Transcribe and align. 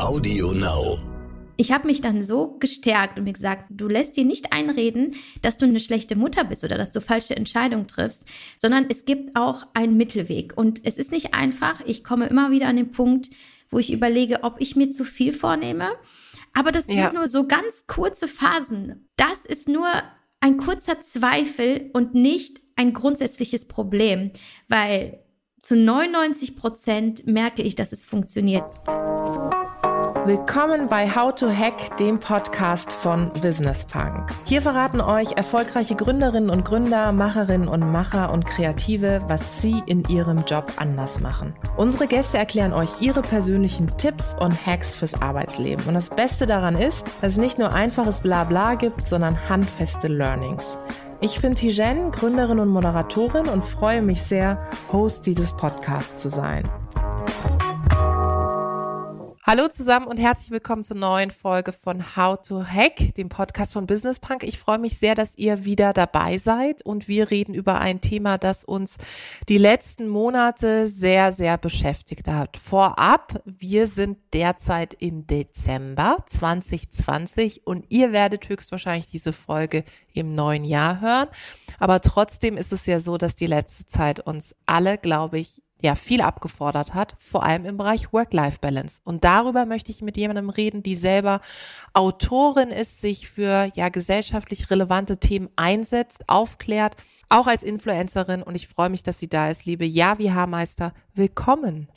Audio 0.00 0.52
Now. 0.52 0.98
Ich 1.56 1.72
habe 1.72 1.86
mich 1.86 2.00
dann 2.00 2.22
so 2.22 2.56
gestärkt 2.58 3.18
und 3.18 3.24
mir 3.24 3.32
gesagt, 3.32 3.66
du 3.70 3.86
lässt 3.86 4.16
dir 4.16 4.24
nicht 4.24 4.52
einreden, 4.52 5.14
dass 5.42 5.56
du 5.56 5.66
eine 5.66 5.80
schlechte 5.80 6.16
Mutter 6.16 6.44
bist 6.44 6.64
oder 6.64 6.78
dass 6.78 6.90
du 6.90 7.00
falsche 7.00 7.36
Entscheidungen 7.36 7.86
triffst, 7.86 8.24
sondern 8.58 8.86
es 8.88 9.04
gibt 9.04 9.36
auch 9.36 9.66
einen 9.74 9.96
Mittelweg. 9.96 10.56
Und 10.56 10.80
es 10.84 10.96
ist 10.96 11.12
nicht 11.12 11.34
einfach. 11.34 11.80
Ich 11.84 12.02
komme 12.02 12.26
immer 12.26 12.50
wieder 12.50 12.68
an 12.68 12.76
den 12.76 12.92
Punkt, 12.92 13.30
wo 13.70 13.78
ich 13.78 13.92
überlege, 13.92 14.42
ob 14.42 14.60
ich 14.60 14.76
mir 14.76 14.90
zu 14.90 15.04
viel 15.04 15.32
vornehme. 15.32 15.90
Aber 16.54 16.72
das 16.72 16.86
ja. 16.86 17.04
sind 17.04 17.14
nur 17.14 17.28
so 17.28 17.46
ganz 17.46 17.86
kurze 17.86 18.26
Phasen. 18.26 19.08
Das 19.16 19.44
ist 19.44 19.68
nur 19.68 19.88
ein 20.40 20.56
kurzer 20.56 21.00
Zweifel 21.02 21.90
und 21.92 22.14
nicht 22.14 22.60
ein 22.76 22.94
grundsätzliches 22.94 23.68
Problem, 23.68 24.32
weil 24.68 25.20
zu 25.62 25.76
99 25.76 26.56
Prozent 26.56 27.26
merke 27.26 27.62
ich, 27.62 27.74
dass 27.74 27.92
es 27.92 28.04
funktioniert. 28.04 28.64
Willkommen 30.26 30.88
bei 30.88 31.08
How 31.14 31.34
to 31.34 31.48
Hack, 31.50 31.96
dem 31.96 32.20
Podcast 32.20 32.92
von 32.92 33.32
Business 33.40 33.84
Punk. 33.84 34.30
Hier 34.44 34.60
verraten 34.60 35.00
euch 35.00 35.32
erfolgreiche 35.32 35.96
Gründerinnen 35.96 36.50
und 36.50 36.64
Gründer, 36.64 37.12
Macherinnen 37.12 37.68
und 37.68 37.90
Macher 37.90 38.30
und 38.30 38.44
Kreative, 38.44 39.22
was 39.28 39.62
sie 39.62 39.82
in 39.86 40.04
ihrem 40.04 40.44
Job 40.44 40.72
anders 40.76 41.20
machen. 41.20 41.54
Unsere 41.76 42.06
Gäste 42.06 42.38
erklären 42.38 42.72
euch 42.72 42.90
ihre 43.00 43.22
persönlichen 43.22 43.96
Tipps 43.96 44.34
und 44.38 44.66
Hacks 44.66 44.94
fürs 44.94 45.20
Arbeitsleben. 45.20 45.86
Und 45.86 45.94
das 45.94 46.10
Beste 46.10 46.46
daran 46.46 46.76
ist, 46.76 47.06
dass 47.22 47.32
es 47.32 47.38
nicht 47.38 47.58
nur 47.58 47.72
einfaches 47.72 48.20
Blabla 48.20 48.74
gibt, 48.74 49.06
sondern 49.06 49.48
handfeste 49.48 50.08
Learnings. 50.08 50.78
Ich 51.22 51.42
bin 51.42 51.54
Tijen, 51.54 52.12
Gründerin 52.12 52.60
und 52.60 52.70
Moderatorin 52.70 53.46
und 53.46 53.62
freue 53.62 54.00
mich 54.00 54.22
sehr, 54.22 54.70
Host 54.90 55.26
dieses 55.26 55.54
Podcasts 55.54 56.22
zu 56.22 56.30
sein. 56.30 56.64
Hallo 59.50 59.66
zusammen 59.66 60.06
und 60.06 60.18
herzlich 60.18 60.52
willkommen 60.52 60.84
zur 60.84 60.96
neuen 60.96 61.32
Folge 61.32 61.72
von 61.72 62.14
How 62.14 62.40
to 62.40 62.64
Hack, 62.64 63.16
dem 63.16 63.28
Podcast 63.28 63.72
von 63.72 63.84
Business 63.84 64.20
Punk. 64.20 64.44
Ich 64.44 64.60
freue 64.60 64.78
mich 64.78 64.96
sehr, 64.96 65.16
dass 65.16 65.36
ihr 65.36 65.64
wieder 65.64 65.92
dabei 65.92 66.38
seid 66.38 66.82
und 66.86 67.08
wir 67.08 67.32
reden 67.32 67.52
über 67.52 67.80
ein 67.80 68.00
Thema, 68.00 68.38
das 68.38 68.62
uns 68.62 68.96
die 69.48 69.58
letzten 69.58 70.06
Monate 70.06 70.86
sehr, 70.86 71.32
sehr 71.32 71.58
beschäftigt 71.58 72.28
hat. 72.28 72.58
Vorab, 72.58 73.42
wir 73.44 73.88
sind 73.88 74.18
derzeit 74.34 74.94
im 74.94 75.26
Dezember 75.26 76.18
2020 76.28 77.66
und 77.66 77.86
ihr 77.88 78.12
werdet 78.12 78.48
höchstwahrscheinlich 78.48 79.08
diese 79.08 79.32
Folge 79.32 79.82
im 80.12 80.36
neuen 80.36 80.62
Jahr 80.62 81.00
hören. 81.00 81.28
Aber 81.80 82.00
trotzdem 82.00 82.56
ist 82.56 82.72
es 82.72 82.86
ja 82.86 83.00
so, 83.00 83.18
dass 83.18 83.34
die 83.34 83.46
letzte 83.46 83.84
Zeit 83.84 84.20
uns 84.20 84.54
alle, 84.66 84.96
glaube 84.96 85.40
ich, 85.40 85.60
ja 85.82 85.94
viel 85.94 86.20
abgefordert 86.20 86.94
hat, 86.94 87.16
vor 87.18 87.42
allem 87.42 87.64
im 87.64 87.76
Bereich 87.76 88.12
Work-Life-Balance. 88.12 89.00
Und 89.04 89.24
darüber 89.24 89.66
möchte 89.66 89.90
ich 89.90 90.02
mit 90.02 90.16
jemandem 90.16 90.50
reden, 90.50 90.82
die 90.82 90.94
selber 90.94 91.40
Autorin 91.92 92.70
ist, 92.70 93.00
sich 93.00 93.28
für 93.28 93.70
ja 93.74 93.88
gesellschaftlich 93.88 94.70
relevante 94.70 95.18
Themen 95.18 95.48
einsetzt, 95.56 96.28
aufklärt, 96.28 96.96
auch 97.28 97.46
als 97.46 97.62
Influencerin. 97.62 98.42
Und 98.42 98.54
ich 98.54 98.68
freue 98.68 98.90
mich, 98.90 99.02
dass 99.02 99.18
sie 99.18 99.28
da 99.28 99.50
ist, 99.50 99.64
liebe 99.64 99.84
Javi 99.84 100.26
Haarmeister. 100.26 100.92
Willkommen. 101.14 101.88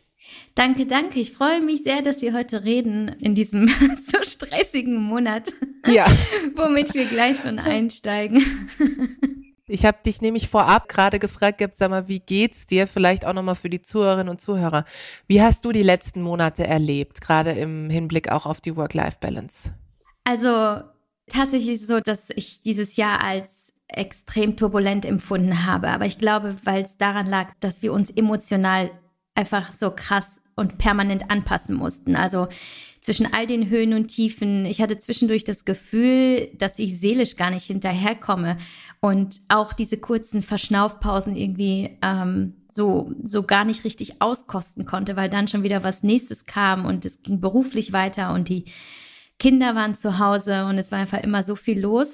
Danke, 0.56 0.86
danke. 0.86 1.20
Ich 1.20 1.34
freue 1.34 1.62
mich 1.62 1.84
sehr, 1.84 2.02
dass 2.02 2.22
wir 2.22 2.34
heute 2.34 2.64
reden 2.64 3.10
in 3.20 3.36
diesem 3.36 3.68
so 4.12 4.24
stressigen 4.24 4.96
Monat. 4.96 5.52
Ja. 5.86 6.06
womit 6.56 6.94
wir 6.94 7.06
gleich 7.06 7.40
schon 7.40 7.60
einsteigen. 7.60 8.70
Ich 9.68 9.86
habe 9.86 10.00
dich 10.06 10.22
nämlich 10.22 10.50
vorab 10.50 10.90
gerade 10.90 11.20
gefragt, 11.20 11.60
gehabt, 11.60 11.78
sag 11.78 11.90
mal, 11.90 12.10
wie 12.10 12.20
geht's 12.20 12.66
dir? 12.66 12.86
Vielleicht 12.86 13.26
auch 13.26 13.34
nochmal 13.34 13.56
für 13.56 13.70
die 13.70 13.82
Zuhörerinnen 13.82 14.30
und 14.30 14.42
Zuhörer. 14.42 14.84
Wie 15.28 15.42
hast 15.42 15.64
du 15.64 15.72
die 15.72 15.84
letzten 15.84 16.22
Monate 16.22 16.68
erlebt, 16.68 17.22
gerade 17.22 17.52
im 17.52 17.90
Hinblick 17.90 18.30
auch 18.30 18.46
auf 18.46 18.60
die 18.60 18.76
Work-Life-Balance? 18.76 19.74
Also 20.26 20.84
tatsächlich 21.28 21.76
ist 21.76 21.84
es 21.84 21.88
so, 21.88 22.02
dass 22.02 22.30
ich 22.32 22.62
dieses 22.62 22.98
Jahr 22.98 23.24
als 23.24 23.74
extrem 23.88 24.58
turbulent 24.58 25.06
empfunden 25.06 25.66
habe. 25.66 25.90
Aber 25.90 26.06
ich 26.06 26.18
glaube, 26.18 26.58
weil 26.66 26.84
es 26.84 26.98
daran 26.98 27.28
lag, 27.28 27.54
dass 27.62 27.82
wir 27.82 27.94
uns 27.94 28.10
emotional 28.10 28.92
einfach 29.36 29.72
so 29.74 29.92
krass 29.92 30.42
und 30.56 30.78
permanent 30.78 31.30
anpassen 31.30 31.76
mussten. 31.76 32.16
Also 32.16 32.48
zwischen 33.04 33.34
all 33.34 33.46
den 33.46 33.70
Höhen 33.70 33.94
und 33.94 34.08
Tiefen. 34.08 34.66
Ich 34.66 34.82
hatte 34.82 34.98
zwischendurch 34.98 35.44
das 35.44 35.66
Gefühl, 35.66 36.50
dass 36.58 36.80
ich 36.80 37.00
seelisch 37.00 37.36
gar 37.36 37.50
nicht 37.50 37.66
hinterherkomme 37.66 38.58
und 39.02 39.42
auch 39.50 39.74
diese 39.74 39.98
kurzen 39.98 40.42
Verschnaufpausen 40.42 41.36
irgendwie 41.36 41.98
ähm, 42.02 42.54
so, 42.72 43.12
so 43.22 43.44
gar 43.44 43.66
nicht 43.66 43.84
richtig 43.84 44.22
auskosten 44.22 44.86
konnte, 44.86 45.18
weil 45.18 45.30
dann 45.30 45.50
schon 45.50 45.64
wieder 45.64 45.84
was 45.84 46.02
nächstes 46.02 46.46
kam 46.46 46.86
und 46.86 47.04
es 47.04 47.22
ging 47.22 47.42
beruflich 47.42 47.92
weiter 47.92 48.34
und 48.34 48.48
die 48.48 48.66
Kinder 49.38 49.76
waren 49.76 49.96
zu 49.96 50.20
Hause 50.20 50.66
und 50.66 50.78
es 50.78 50.92
war 50.92 51.00
einfach 51.00 51.22
immer 51.22 51.44
so 51.44 51.56
viel 51.56 51.80
los. 51.80 52.14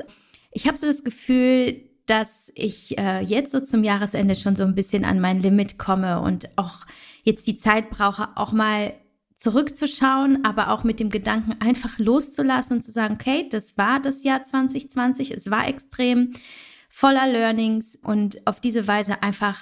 Ich 0.51 0.67
habe 0.67 0.77
so 0.77 0.87
das 0.87 1.03
Gefühl, 1.03 1.83
dass 2.07 2.51
ich 2.55 2.97
äh, 2.97 3.21
jetzt 3.21 3.51
so 3.51 3.59
zum 3.59 3.83
Jahresende 3.83 4.33
schon 4.33 4.55
so 4.55 4.63
ein 4.63 4.73
bisschen 4.73 5.05
an 5.05 5.19
mein 5.19 5.39
Limit 5.39 5.77
komme 5.77 6.19
und 6.21 6.49
auch 6.57 6.87
jetzt 7.23 7.47
die 7.47 7.57
Zeit 7.57 7.89
brauche, 7.89 8.29
auch 8.35 8.51
mal 8.51 8.93
zurückzuschauen, 9.35 10.43
aber 10.43 10.69
auch 10.69 10.83
mit 10.83 10.99
dem 10.99 11.09
Gedanken 11.09 11.55
einfach 11.61 11.97
loszulassen 11.97 12.77
und 12.77 12.83
zu 12.83 12.91
sagen, 12.91 13.15
okay, 13.15 13.47
das 13.49 13.77
war 13.77 14.01
das 14.01 14.23
Jahr 14.23 14.43
2020, 14.43 15.31
es 15.31 15.49
war 15.49 15.67
extrem 15.67 16.33
voller 16.89 17.27
Learnings 17.27 17.95
und 17.95 18.45
auf 18.45 18.59
diese 18.59 18.87
Weise 18.87 19.23
einfach 19.23 19.57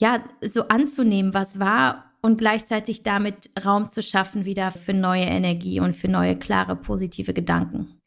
ja 0.00 0.24
so 0.40 0.68
anzunehmen, 0.68 1.34
was 1.34 1.58
war 1.58 2.10
und 2.22 2.38
gleichzeitig 2.38 3.02
damit 3.02 3.50
Raum 3.64 3.90
zu 3.90 4.02
schaffen 4.02 4.44
wieder 4.44 4.70
für 4.70 4.94
neue 4.94 5.24
Energie 5.24 5.80
und 5.80 5.94
für 5.94 6.08
neue 6.08 6.36
klare 6.36 6.76
positive 6.76 7.34
Gedanken. 7.34 8.00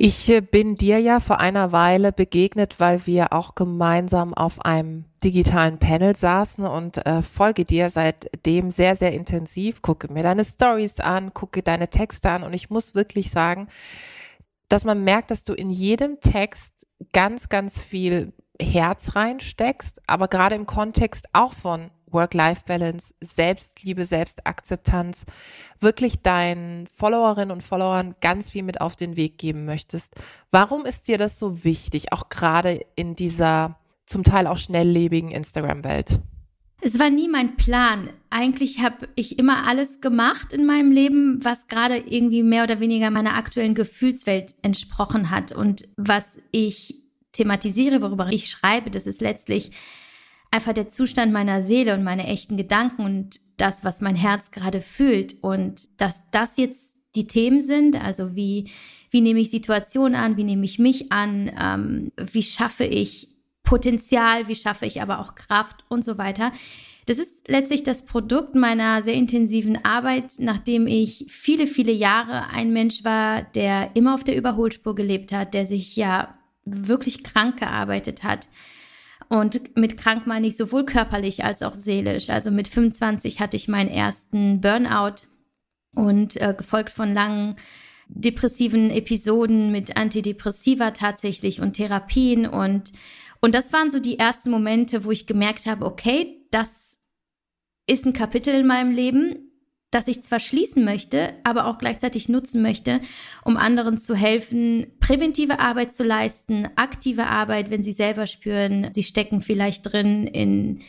Ich 0.00 0.28
äh, 0.28 0.40
bin 0.40 0.76
dir 0.76 1.00
ja 1.00 1.18
vor 1.18 1.40
einer 1.40 1.72
Weile 1.72 2.12
begegnet, 2.12 2.78
weil 2.78 3.04
wir 3.08 3.32
auch 3.32 3.56
gemeinsam 3.56 4.32
auf 4.32 4.64
einem 4.64 5.06
digitalen 5.24 5.78
Panel 5.78 6.14
saßen 6.14 6.64
und 6.64 7.04
äh, 7.04 7.20
folge 7.20 7.64
dir 7.64 7.90
seitdem 7.90 8.70
sehr, 8.70 8.94
sehr 8.94 9.12
intensiv, 9.12 9.82
gucke 9.82 10.12
mir 10.12 10.22
deine 10.22 10.44
Stories 10.44 11.00
an, 11.00 11.34
gucke 11.34 11.64
deine 11.64 11.88
Texte 11.90 12.30
an 12.30 12.44
und 12.44 12.52
ich 12.52 12.70
muss 12.70 12.94
wirklich 12.94 13.32
sagen, 13.32 13.66
dass 14.68 14.84
man 14.84 15.02
merkt, 15.02 15.32
dass 15.32 15.42
du 15.42 15.52
in 15.52 15.68
jedem 15.68 16.20
Text 16.20 16.86
ganz, 17.12 17.48
ganz 17.48 17.80
viel 17.80 18.32
Herz 18.62 19.16
reinsteckst, 19.16 20.02
aber 20.06 20.28
gerade 20.28 20.54
im 20.54 20.66
Kontext 20.66 21.26
auch 21.32 21.54
von 21.54 21.90
Work-Life-Balance, 22.10 23.14
Selbstliebe, 23.20 24.04
Selbstakzeptanz, 24.04 25.26
wirklich 25.80 26.22
deinen 26.22 26.86
Followerinnen 26.86 27.50
und 27.50 27.62
Followern 27.62 28.14
ganz 28.20 28.50
viel 28.50 28.62
mit 28.62 28.80
auf 28.80 28.96
den 28.96 29.16
Weg 29.16 29.38
geben 29.38 29.64
möchtest. 29.64 30.14
Warum 30.50 30.84
ist 30.86 31.08
dir 31.08 31.18
das 31.18 31.38
so 31.38 31.64
wichtig, 31.64 32.12
auch 32.12 32.28
gerade 32.28 32.84
in 32.96 33.14
dieser 33.14 33.78
zum 34.06 34.24
Teil 34.24 34.46
auch 34.46 34.58
schnelllebigen 34.58 35.30
Instagram-Welt? 35.30 36.20
Es 36.80 36.98
war 36.98 37.10
nie 37.10 37.28
mein 37.28 37.56
Plan. 37.56 38.10
Eigentlich 38.30 38.80
habe 38.80 39.08
ich 39.16 39.38
immer 39.38 39.66
alles 39.66 40.00
gemacht 40.00 40.52
in 40.52 40.64
meinem 40.64 40.92
Leben, 40.92 41.44
was 41.44 41.66
gerade 41.66 41.96
irgendwie 41.96 42.44
mehr 42.44 42.62
oder 42.62 42.78
weniger 42.78 43.10
meiner 43.10 43.34
aktuellen 43.34 43.74
Gefühlswelt 43.74 44.54
entsprochen 44.62 45.30
hat. 45.30 45.50
Und 45.50 45.88
was 45.96 46.38
ich 46.52 47.02
thematisiere, 47.32 48.00
worüber 48.00 48.28
ich 48.30 48.48
schreibe, 48.48 48.90
das 48.90 49.06
ist 49.06 49.20
letztlich 49.20 49.72
einfach 50.50 50.72
der 50.72 50.88
Zustand 50.88 51.32
meiner 51.32 51.62
Seele 51.62 51.94
und 51.94 52.04
meine 52.04 52.26
echten 52.26 52.56
Gedanken 52.56 53.04
und 53.04 53.40
das, 53.56 53.84
was 53.84 54.00
mein 54.00 54.16
Herz 54.16 54.50
gerade 54.50 54.80
fühlt. 54.80 55.36
Und 55.42 55.88
dass 56.00 56.22
das 56.30 56.56
jetzt 56.56 56.94
die 57.14 57.26
Themen 57.26 57.60
sind, 57.60 58.02
also 58.02 58.34
wie, 58.34 58.70
wie 59.10 59.20
nehme 59.20 59.40
ich 59.40 59.50
Situationen 59.50 60.14
an, 60.14 60.36
wie 60.36 60.44
nehme 60.44 60.64
ich 60.64 60.78
mich 60.78 61.12
an, 61.12 61.50
ähm, 61.58 62.12
wie 62.16 62.42
schaffe 62.42 62.84
ich 62.84 63.28
Potenzial, 63.62 64.48
wie 64.48 64.54
schaffe 64.54 64.86
ich 64.86 65.02
aber 65.02 65.20
auch 65.20 65.34
Kraft 65.34 65.84
und 65.88 66.04
so 66.04 66.16
weiter. 66.16 66.52
Das 67.04 67.18
ist 67.18 67.48
letztlich 67.48 67.82
das 67.82 68.04
Produkt 68.04 68.54
meiner 68.54 69.02
sehr 69.02 69.14
intensiven 69.14 69.84
Arbeit, 69.84 70.34
nachdem 70.38 70.86
ich 70.86 71.26
viele, 71.28 71.66
viele 71.66 71.92
Jahre 71.92 72.48
ein 72.48 72.72
Mensch 72.72 73.04
war, 73.04 73.42
der 73.42 73.90
immer 73.94 74.14
auf 74.14 74.24
der 74.24 74.36
Überholspur 74.36 74.94
gelebt 74.94 75.32
hat, 75.32 75.54
der 75.54 75.66
sich 75.66 75.96
ja 75.96 76.34
wirklich 76.64 77.24
krank 77.24 77.58
gearbeitet 77.58 78.22
hat, 78.22 78.48
und 79.28 79.76
mit 79.76 79.96
krank 79.96 80.26
meine 80.26 80.46
ich 80.46 80.56
sowohl 80.56 80.84
körperlich 80.84 81.44
als 81.44 81.62
auch 81.62 81.74
seelisch. 81.74 82.30
Also 82.30 82.50
mit 82.50 82.68
25 82.68 83.40
hatte 83.40 83.56
ich 83.56 83.68
meinen 83.68 83.90
ersten 83.90 84.60
Burnout 84.60 85.26
und 85.94 86.36
äh, 86.36 86.54
gefolgt 86.56 86.90
von 86.90 87.12
langen 87.12 87.56
depressiven 88.08 88.90
Episoden 88.90 89.70
mit 89.70 89.96
Antidepressiva 89.96 90.92
tatsächlich 90.92 91.60
und 91.60 91.74
Therapien 91.74 92.46
und 92.46 92.92
und 93.40 93.54
das 93.54 93.72
waren 93.72 93.92
so 93.92 94.00
die 94.00 94.18
ersten 94.18 94.50
Momente, 94.50 95.04
wo 95.04 95.12
ich 95.12 95.28
gemerkt 95.28 95.66
habe, 95.66 95.86
okay, 95.86 96.44
das 96.50 96.98
ist 97.86 98.04
ein 98.04 98.12
Kapitel 98.12 98.52
in 98.52 98.66
meinem 98.66 98.90
Leben 98.90 99.47
das 99.90 100.08
ich 100.08 100.22
zwar 100.22 100.40
schließen 100.40 100.84
möchte, 100.84 101.34
aber 101.44 101.66
auch 101.66 101.78
gleichzeitig 101.78 102.28
nutzen 102.28 102.62
möchte, 102.62 103.00
um 103.44 103.56
anderen 103.56 103.98
zu 103.98 104.14
helfen, 104.14 104.86
präventive 105.00 105.60
Arbeit 105.60 105.94
zu 105.94 106.04
leisten, 106.04 106.68
aktive 106.76 107.26
Arbeit, 107.26 107.70
wenn 107.70 107.82
sie 107.82 107.92
selber 107.92 108.26
spüren, 108.26 108.88
sie 108.92 109.02
stecken 109.02 109.42
vielleicht 109.42 109.92
drin 109.92 110.26
in 110.26 110.80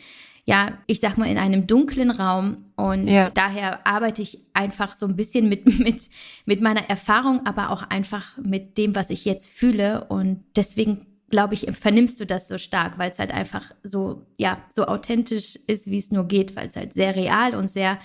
ja, 0.46 0.78
ich 0.86 0.98
sag 0.98 1.16
mal, 1.16 1.30
in 1.30 1.38
einem 1.38 1.68
dunklen 1.68 2.10
Raum. 2.10 2.64
Und 2.74 3.06
ja. 3.06 3.30
daher 3.30 3.86
arbeite 3.86 4.22
ich 4.22 4.42
einfach 4.52 4.96
so 4.96 5.06
ein 5.06 5.14
bisschen 5.14 5.48
mit, 5.48 5.66
mit, 5.78 6.10
mit 6.44 6.60
meiner 6.60 6.88
Erfahrung, 6.88 7.46
aber 7.46 7.70
auch 7.70 7.82
einfach 7.82 8.36
mit 8.38 8.76
dem, 8.76 8.96
was 8.96 9.10
ich 9.10 9.24
jetzt 9.24 9.48
fühle. 9.48 10.06
Und 10.08 10.42
deswegen 10.56 11.06
glaube 11.30 11.54
ich, 11.54 11.68
vernimmst 11.72 12.18
du 12.18 12.26
das 12.26 12.48
so 12.48 12.58
stark, 12.58 12.98
weil 12.98 13.12
es 13.12 13.20
halt 13.20 13.30
einfach 13.30 13.70
so, 13.84 14.26
ja, 14.36 14.64
so 14.72 14.86
authentisch 14.86 15.56
ist, 15.68 15.88
wie 15.88 15.98
es 15.98 16.10
nur 16.10 16.24
geht, 16.24 16.56
weil 16.56 16.68
es 16.68 16.74
halt 16.76 16.94
sehr 16.94 17.14
real 17.14 17.54
und 17.54 17.70
sehr, 17.70 18.00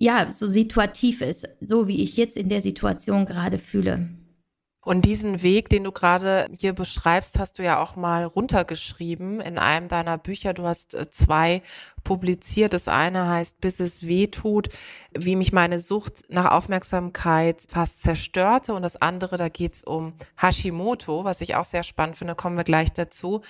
ja, 0.00 0.32
so 0.32 0.46
situativ 0.46 1.20
ist, 1.20 1.46
so 1.60 1.86
wie 1.86 2.02
ich 2.02 2.16
jetzt 2.16 2.36
in 2.36 2.48
der 2.48 2.62
Situation 2.62 3.26
gerade 3.26 3.58
fühle. 3.58 4.08
Und 4.82 5.04
diesen 5.04 5.42
Weg, 5.42 5.68
den 5.68 5.84
du 5.84 5.92
gerade 5.92 6.48
hier 6.58 6.72
beschreibst, 6.72 7.38
hast 7.38 7.58
du 7.58 7.62
ja 7.62 7.82
auch 7.82 7.96
mal 7.96 8.24
runtergeschrieben 8.24 9.38
in 9.40 9.58
einem 9.58 9.88
deiner 9.88 10.16
Bücher. 10.16 10.54
Du 10.54 10.64
hast 10.64 10.94
äh, 10.94 11.10
zwei 11.10 11.62
publiziert. 12.02 12.72
Das 12.72 12.88
eine 12.88 13.28
heißt, 13.28 13.60
bis 13.60 13.78
es 13.78 14.06
weh 14.06 14.28
tut, 14.28 14.70
wie 15.12 15.36
mich 15.36 15.52
meine 15.52 15.78
Sucht 15.78 16.24
nach 16.30 16.50
Aufmerksamkeit 16.50 17.62
fast 17.68 18.00
zerstörte. 18.02 18.72
Und 18.72 18.80
das 18.80 18.96
andere, 18.96 19.36
da 19.36 19.50
geht's 19.50 19.84
um 19.84 20.14
Hashimoto, 20.40 21.24
was 21.24 21.42
ich 21.42 21.56
auch 21.56 21.66
sehr 21.66 21.82
spannend 21.82 22.16
finde, 22.16 22.34
kommen 22.34 22.56
wir 22.56 22.64
gleich 22.64 22.90
dazu. 22.90 23.42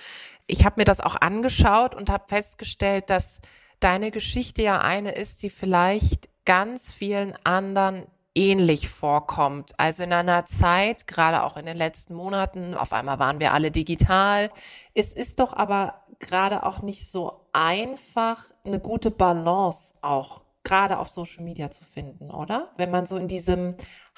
Ich 0.47 0.65
habe 0.65 0.81
mir 0.81 0.85
das 0.85 0.99
auch 0.99 1.15
angeschaut 1.15 1.95
und 1.95 2.09
habe 2.09 2.25
festgestellt, 2.27 3.09
dass 3.09 3.39
deine 3.83 4.11
Geschichte 4.11 4.61
ja 4.61 4.79
eine 4.79 5.11
ist, 5.11 5.43
die 5.43 5.49
vielleicht 5.49 6.29
ganz 6.45 6.93
vielen 6.93 7.33
anderen 7.43 8.05
ähnlich 8.33 8.87
vorkommt. 8.87 9.77
Also 9.77 10.03
in 10.03 10.13
einer 10.13 10.45
Zeit, 10.45 11.05
gerade 11.07 11.43
auch 11.43 11.57
in 11.57 11.65
den 11.65 11.77
letzten 11.77 12.13
Monaten, 12.13 12.73
auf 12.75 12.93
einmal 12.93 13.19
waren 13.19 13.39
wir 13.39 13.53
alle 13.53 13.71
digital. 13.71 14.49
Es 14.93 15.11
ist 15.11 15.39
doch 15.39 15.53
aber 15.53 16.05
gerade 16.19 16.63
auch 16.63 16.81
nicht 16.81 17.07
so 17.07 17.47
einfach, 17.51 18.45
eine 18.63 18.79
gute 18.79 19.11
Balance 19.11 19.93
auch 20.01 20.41
gerade 20.63 20.99
auf 20.99 21.09
Social 21.09 21.43
Media 21.43 21.71
zu 21.71 21.83
finden, 21.83 22.29
oder? 22.31 22.69
Wenn 22.77 22.91
man 22.91 23.05
so 23.05 23.17
in 23.17 23.27
diesem 23.27 23.75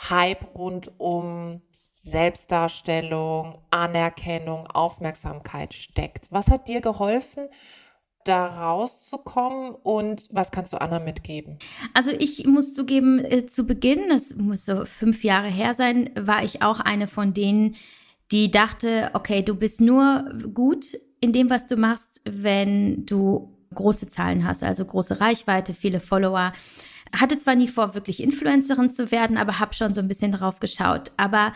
Hype 0.09 0.55
rund 0.55 0.99
um 0.99 1.61
Selbstdarstellung, 1.93 3.59
Anerkennung, 3.69 4.67
Aufmerksamkeit 4.67 5.73
steckt. 5.73 6.27
Was 6.31 6.49
hat 6.49 6.67
dir 6.67 6.81
geholfen, 6.81 7.47
da 8.25 8.45
rauszukommen 8.45 9.75
und 9.75 10.23
was 10.31 10.51
kannst 10.51 10.73
du 10.73 10.81
anderen 10.81 11.03
mitgeben? 11.03 11.57
Also 11.93 12.11
ich 12.11 12.45
muss 12.45 12.73
zugeben, 12.73 13.23
äh, 13.23 13.47
zu 13.47 13.65
Beginn, 13.65 14.09
das 14.09 14.35
muss 14.35 14.65
so 14.65 14.85
fünf 14.85 15.23
Jahre 15.23 15.47
her 15.47 15.73
sein, 15.73 16.09
war 16.15 16.43
ich 16.43 16.61
auch 16.61 16.79
eine 16.79 17.07
von 17.07 17.33
denen, 17.33 17.75
die 18.31 18.49
dachte, 18.51 19.11
okay, 19.13 19.43
du 19.43 19.55
bist 19.55 19.81
nur 19.81 20.25
gut 20.53 20.97
in 21.19 21.33
dem, 21.33 21.49
was 21.49 21.67
du 21.67 21.77
machst, 21.77 22.21
wenn 22.25 23.05
du 23.05 23.53
große 23.73 24.09
Zahlen 24.09 24.45
hast, 24.45 24.63
also 24.63 24.85
große 24.85 25.19
Reichweite, 25.19 25.73
viele 25.73 25.99
Follower. 25.99 26.53
Hatte 27.15 27.37
zwar 27.37 27.55
nie 27.55 27.67
vor, 27.67 27.93
wirklich 27.93 28.21
Influencerin 28.21 28.89
zu 28.89 29.11
werden, 29.11 29.37
aber 29.37 29.59
habe 29.59 29.73
schon 29.73 29.93
so 29.93 30.01
ein 30.01 30.07
bisschen 30.07 30.31
drauf 30.31 30.59
geschaut. 30.59 31.11
Aber 31.17 31.53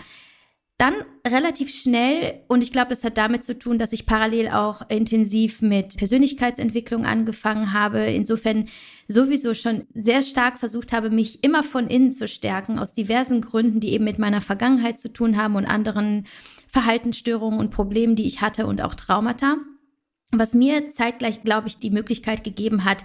dann 0.77 0.93
relativ 1.25 1.73
schnell, 1.73 2.41
und 2.47 2.61
ich 2.61 2.71
glaube, 2.71 2.89
das 2.89 3.03
hat 3.03 3.17
damit 3.17 3.43
zu 3.43 3.57
tun, 3.57 3.79
dass 3.79 3.93
ich 3.93 4.05
parallel 4.05 4.49
auch 4.49 4.87
intensiv 4.89 5.61
mit 5.61 5.97
Persönlichkeitsentwicklung 5.97 7.03
angefangen 7.03 7.73
habe. 7.73 8.05
Insofern 8.05 8.65
sowieso 9.07 9.55
schon 9.55 9.87
sehr 9.95 10.21
stark 10.21 10.59
versucht 10.59 10.93
habe, 10.93 11.09
mich 11.09 11.43
immer 11.43 11.63
von 11.63 11.87
innen 11.87 12.11
zu 12.11 12.27
stärken, 12.27 12.77
aus 12.77 12.93
diversen 12.93 13.41
Gründen, 13.41 13.79
die 13.79 13.91
eben 13.91 14.03
mit 14.03 14.19
meiner 14.19 14.41
Vergangenheit 14.41 14.99
zu 14.99 15.11
tun 15.11 15.35
haben 15.35 15.55
und 15.55 15.65
anderen 15.65 16.27
Verhaltensstörungen 16.71 17.59
und 17.59 17.71
Problemen, 17.71 18.15
die 18.15 18.27
ich 18.27 18.41
hatte 18.41 18.67
und 18.67 18.81
auch 18.81 18.93
Traumata. 18.93 19.57
Was 20.31 20.53
mir 20.53 20.91
zeitgleich, 20.91 21.43
glaube 21.43 21.69
ich, 21.69 21.79
die 21.79 21.89
Möglichkeit 21.89 22.43
gegeben 22.43 22.85
hat, 22.85 23.03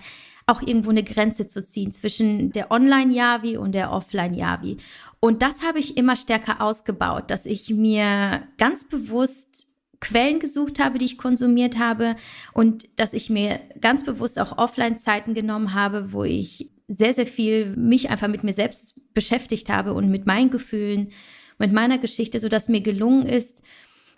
auch 0.52 0.62
irgendwo 0.62 0.90
eine 0.90 1.02
Grenze 1.02 1.48
zu 1.48 1.64
ziehen 1.64 1.92
zwischen 1.92 2.52
der 2.52 2.70
Online-Yavi 2.70 3.56
und 3.56 3.72
der 3.72 3.90
Offline-Yavi. 3.90 4.76
Und 5.18 5.42
das 5.42 5.62
habe 5.62 5.78
ich 5.78 5.96
immer 5.96 6.16
stärker 6.16 6.60
ausgebaut, 6.60 7.30
dass 7.30 7.46
ich 7.46 7.70
mir 7.70 8.42
ganz 8.58 8.86
bewusst 8.86 9.68
Quellen 10.00 10.40
gesucht 10.40 10.78
habe, 10.80 10.98
die 10.98 11.04
ich 11.04 11.16
konsumiert 11.16 11.78
habe 11.78 12.16
und 12.52 12.88
dass 12.96 13.12
ich 13.12 13.30
mir 13.30 13.60
ganz 13.80 14.04
bewusst 14.04 14.38
auch 14.38 14.58
Offline-Zeiten 14.58 15.32
genommen 15.32 15.74
habe, 15.74 16.12
wo 16.12 16.24
ich 16.24 16.70
sehr, 16.88 17.14
sehr 17.14 17.26
viel 17.26 17.74
mich 17.76 18.10
einfach 18.10 18.28
mit 18.28 18.44
mir 18.44 18.52
selbst 18.52 18.94
beschäftigt 19.14 19.70
habe 19.70 19.94
und 19.94 20.10
mit 20.10 20.26
meinen 20.26 20.50
Gefühlen, 20.50 21.12
mit 21.58 21.72
meiner 21.72 21.98
Geschichte, 21.98 22.40
so 22.40 22.48
dass 22.48 22.68
mir 22.68 22.80
gelungen 22.80 23.26
ist, 23.26 23.62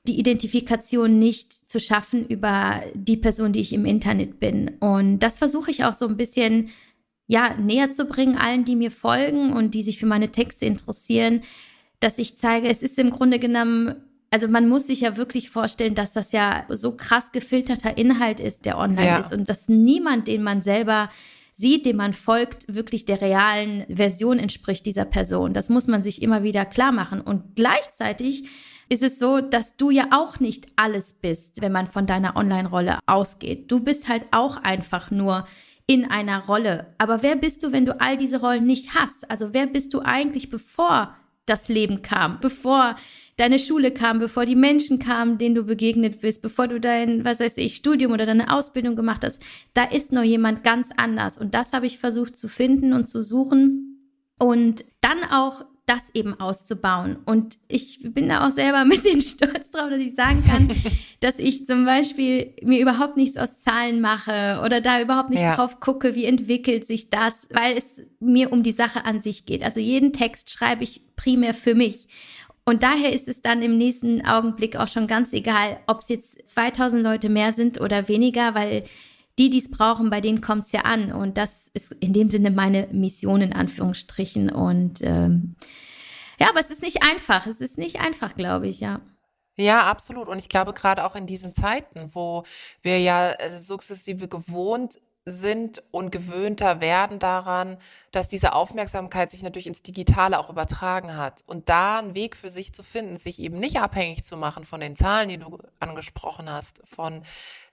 die 0.06 0.18
Identifikation 0.18 1.18
nicht 1.18 1.52
zu 1.70 1.80
schaffen 1.80 2.26
über 2.26 2.82
die 2.94 3.16
Person, 3.16 3.52
die 3.52 3.60
ich 3.60 3.72
im 3.72 3.86
Internet 3.86 4.38
bin. 4.38 4.72
Und 4.80 5.20
das 5.20 5.36
versuche 5.38 5.70
ich 5.70 5.84
auch 5.84 5.94
so 5.94 6.06
ein 6.06 6.16
bisschen 6.16 6.70
ja, 7.26 7.54
näher 7.54 7.90
zu 7.90 8.04
bringen, 8.04 8.36
allen, 8.36 8.64
die 8.64 8.76
mir 8.76 8.90
folgen 8.90 9.52
und 9.52 9.72
die 9.72 9.82
sich 9.82 9.98
für 9.98 10.06
meine 10.06 10.30
Texte 10.30 10.66
interessieren, 10.66 11.40
dass 12.00 12.18
ich 12.18 12.36
zeige, 12.36 12.68
es 12.68 12.82
ist 12.82 12.98
im 12.98 13.10
Grunde 13.10 13.38
genommen, 13.38 13.94
also 14.30 14.46
man 14.46 14.68
muss 14.68 14.88
sich 14.88 15.00
ja 15.00 15.16
wirklich 15.16 15.48
vorstellen, 15.48 15.94
dass 15.94 16.12
das 16.12 16.32
ja 16.32 16.66
so 16.68 16.96
krass 16.96 17.32
gefilterter 17.32 17.96
Inhalt 17.96 18.40
ist, 18.40 18.66
der 18.66 18.76
online 18.76 19.06
ja. 19.06 19.18
ist 19.18 19.32
und 19.32 19.48
dass 19.48 19.68
niemand, 19.68 20.28
den 20.28 20.42
man 20.42 20.60
selber 20.60 21.08
sieht, 21.54 21.86
dem 21.86 21.96
man 21.96 22.12
folgt, 22.12 22.74
wirklich 22.74 23.06
der 23.06 23.22
realen 23.22 23.86
Version 23.88 24.38
entspricht 24.38 24.84
dieser 24.84 25.04
Person. 25.04 25.54
Das 25.54 25.70
muss 25.70 25.86
man 25.86 26.02
sich 26.02 26.20
immer 26.20 26.42
wieder 26.42 26.66
klar 26.66 26.92
machen. 26.92 27.20
Und 27.20 27.54
gleichzeitig 27.54 28.48
ist 28.88 29.02
es 29.02 29.18
so, 29.18 29.40
dass 29.40 29.76
du 29.76 29.90
ja 29.90 30.08
auch 30.10 30.40
nicht 30.40 30.66
alles 30.76 31.14
bist, 31.14 31.60
wenn 31.60 31.72
man 31.72 31.86
von 31.86 32.06
deiner 32.06 32.36
Online-Rolle 32.36 32.98
ausgeht. 33.06 33.70
Du 33.70 33.80
bist 33.80 34.08
halt 34.08 34.24
auch 34.30 34.56
einfach 34.56 35.10
nur 35.10 35.46
in 35.86 36.10
einer 36.10 36.44
Rolle. 36.46 36.94
Aber 36.98 37.22
wer 37.22 37.36
bist 37.36 37.62
du, 37.62 37.72
wenn 37.72 37.86
du 37.86 38.00
all 38.00 38.16
diese 38.16 38.40
Rollen 38.40 38.66
nicht 38.66 38.94
hast? 38.94 39.30
Also 39.30 39.52
wer 39.52 39.66
bist 39.66 39.92
du 39.92 40.00
eigentlich, 40.00 40.50
bevor 40.50 41.14
das 41.46 41.68
Leben 41.68 42.00
kam, 42.02 42.40
bevor 42.40 42.96
deine 43.36 43.58
Schule 43.58 43.90
kam, 43.90 44.18
bevor 44.18 44.46
die 44.46 44.56
Menschen 44.56 44.98
kamen, 44.98 45.38
denen 45.38 45.54
du 45.54 45.64
begegnet 45.64 46.20
bist, 46.20 46.40
bevor 46.40 46.68
du 46.68 46.80
dein, 46.80 47.24
was 47.24 47.40
weiß 47.40 47.56
ich, 47.58 47.76
Studium 47.76 48.12
oder 48.12 48.26
deine 48.26 48.52
Ausbildung 48.52 48.96
gemacht 48.96 49.24
hast, 49.24 49.42
da 49.74 49.84
ist 49.84 50.12
noch 50.12 50.22
jemand 50.22 50.64
ganz 50.64 50.90
anders. 50.96 51.36
Und 51.36 51.54
das 51.54 51.72
habe 51.72 51.86
ich 51.86 51.98
versucht 51.98 52.38
zu 52.38 52.48
finden 52.48 52.92
und 52.92 53.08
zu 53.08 53.22
suchen. 53.22 53.90
Und 54.38 54.84
dann 55.00 55.22
auch 55.30 55.64
das 55.86 56.10
eben 56.14 56.38
auszubauen. 56.40 57.18
Und 57.26 57.58
ich 57.68 58.00
bin 58.02 58.28
da 58.28 58.46
auch 58.46 58.50
selber 58.50 58.78
ein 58.78 58.88
bisschen 58.88 59.20
stolz 59.22 59.70
drauf, 59.70 59.90
dass 59.90 59.98
ich 59.98 60.14
sagen 60.14 60.42
kann, 60.46 60.70
dass 61.20 61.38
ich 61.38 61.66
zum 61.66 61.84
Beispiel 61.84 62.54
mir 62.62 62.80
überhaupt 62.80 63.16
nichts 63.16 63.36
aus 63.36 63.58
Zahlen 63.58 64.00
mache 64.00 64.60
oder 64.64 64.80
da 64.80 65.00
überhaupt 65.00 65.30
nicht 65.30 65.42
ja. 65.42 65.56
drauf 65.56 65.80
gucke, 65.80 66.14
wie 66.14 66.24
entwickelt 66.24 66.86
sich 66.86 67.10
das, 67.10 67.48
weil 67.52 67.76
es 67.76 68.00
mir 68.20 68.52
um 68.52 68.62
die 68.62 68.72
Sache 68.72 69.04
an 69.04 69.20
sich 69.20 69.44
geht. 69.46 69.62
Also 69.62 69.80
jeden 69.80 70.12
Text 70.12 70.50
schreibe 70.50 70.84
ich 70.84 71.02
primär 71.16 71.54
für 71.54 71.74
mich. 71.74 72.08
Und 72.66 72.82
daher 72.82 73.12
ist 73.12 73.28
es 73.28 73.42
dann 73.42 73.60
im 73.60 73.76
nächsten 73.76 74.24
Augenblick 74.24 74.76
auch 74.76 74.88
schon 74.88 75.06
ganz 75.06 75.34
egal, 75.34 75.78
ob 75.86 76.00
es 76.00 76.08
jetzt 76.08 76.48
2000 76.48 77.02
Leute 77.02 77.28
mehr 77.28 77.52
sind 77.52 77.78
oder 77.78 78.08
weniger, 78.08 78.54
weil 78.54 78.84
die, 79.38 79.50
die 79.50 79.58
es 79.58 79.70
brauchen, 79.70 80.10
bei 80.10 80.20
denen 80.20 80.40
kommt 80.40 80.66
es 80.66 80.72
ja 80.72 80.82
an. 80.82 81.12
Und 81.12 81.36
das 81.38 81.68
ist 81.74 81.92
in 81.92 82.12
dem 82.12 82.30
Sinne 82.30 82.50
meine 82.50 82.88
Mission 82.92 83.40
in 83.40 83.52
Anführungsstrichen. 83.52 84.50
Und 84.50 85.02
ähm, 85.02 85.56
ja, 86.38 86.48
aber 86.50 86.60
es 86.60 86.70
ist 86.70 86.82
nicht 86.82 87.02
einfach. 87.02 87.46
Es 87.46 87.60
ist 87.60 87.78
nicht 87.78 88.00
einfach, 88.00 88.34
glaube 88.34 88.68
ich, 88.68 88.80
ja. 88.80 89.00
Ja, 89.56 89.86
absolut. 89.86 90.28
Und 90.28 90.38
ich 90.38 90.48
glaube, 90.48 90.72
gerade 90.72 91.04
auch 91.04 91.14
in 91.14 91.26
diesen 91.26 91.54
Zeiten, 91.54 92.10
wo 92.12 92.44
wir 92.82 93.00
ja 93.00 93.32
äh, 93.32 93.58
sukzessive 93.58 94.28
gewohnt 94.28 94.98
sind 95.26 95.82
und 95.90 96.10
gewöhnter 96.10 96.80
werden 96.80 97.18
daran, 97.18 97.78
dass 98.12 98.28
diese 98.28 98.52
Aufmerksamkeit 98.52 99.30
sich 99.30 99.42
natürlich 99.42 99.66
ins 99.66 99.82
Digitale 99.82 100.38
auch 100.38 100.50
übertragen 100.50 101.16
hat. 101.16 101.42
Und 101.46 101.68
da 101.70 101.98
einen 101.98 102.14
Weg 102.14 102.36
für 102.36 102.50
sich 102.50 102.74
zu 102.74 102.82
finden, 102.82 103.16
sich 103.16 103.38
eben 103.38 103.58
nicht 103.58 103.80
abhängig 103.80 104.24
zu 104.24 104.36
machen 104.36 104.64
von 104.64 104.80
den 104.80 104.96
Zahlen, 104.96 105.30
die 105.30 105.38
du 105.38 105.58
angesprochen 105.80 106.50
hast, 106.50 106.82
von 106.84 107.22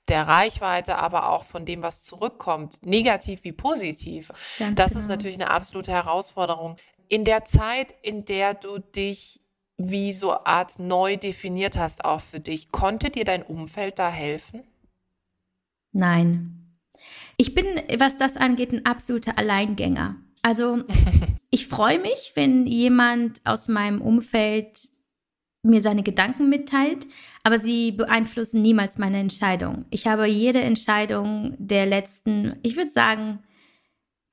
der 0.07 0.27
Reichweite, 0.27 0.97
aber 0.97 1.29
auch 1.29 1.43
von 1.43 1.65
dem, 1.65 1.83
was 1.83 2.03
zurückkommt, 2.03 2.85
negativ 2.85 3.43
wie 3.43 3.51
positiv. 3.51 4.31
Ganz 4.59 4.75
das 4.75 4.91
genau. 4.91 5.01
ist 5.01 5.09
natürlich 5.09 5.35
eine 5.35 5.49
absolute 5.49 5.91
Herausforderung. 5.91 6.75
In 7.07 7.23
der 7.23 7.45
Zeit, 7.45 7.95
in 8.01 8.25
der 8.25 8.53
du 8.53 8.79
dich 8.79 9.41
wie 9.77 10.13
so 10.13 10.33
Art 10.43 10.79
neu 10.79 11.17
definiert 11.17 11.77
hast, 11.77 12.05
auch 12.05 12.21
für 12.21 12.39
dich, 12.39 12.71
konnte 12.71 13.09
dir 13.09 13.25
dein 13.25 13.43
Umfeld 13.43 13.99
da 13.99 14.09
helfen? 14.09 14.63
Nein. 15.91 16.77
Ich 17.37 17.53
bin, 17.53 17.65
was 17.97 18.17
das 18.17 18.37
angeht, 18.37 18.71
ein 18.71 18.85
absoluter 18.85 19.37
Alleingänger. 19.37 20.15
Also 20.41 20.83
ich 21.49 21.67
freue 21.67 21.99
mich, 21.99 22.33
wenn 22.35 22.67
jemand 22.67 23.41
aus 23.45 23.67
meinem 23.67 24.01
Umfeld 24.01 24.89
mir 25.63 25.81
seine 25.81 26.03
Gedanken 26.03 26.49
mitteilt, 26.49 27.07
aber 27.43 27.59
sie 27.59 27.91
beeinflussen 27.91 28.61
niemals 28.61 28.97
meine 28.97 29.19
Entscheidung. 29.19 29.85
Ich 29.89 30.07
habe 30.07 30.25
jede 30.25 30.61
Entscheidung 30.61 31.55
der 31.59 31.85
letzten, 31.85 32.55
ich 32.63 32.75
würde 32.75 32.89
sagen, 32.89 33.39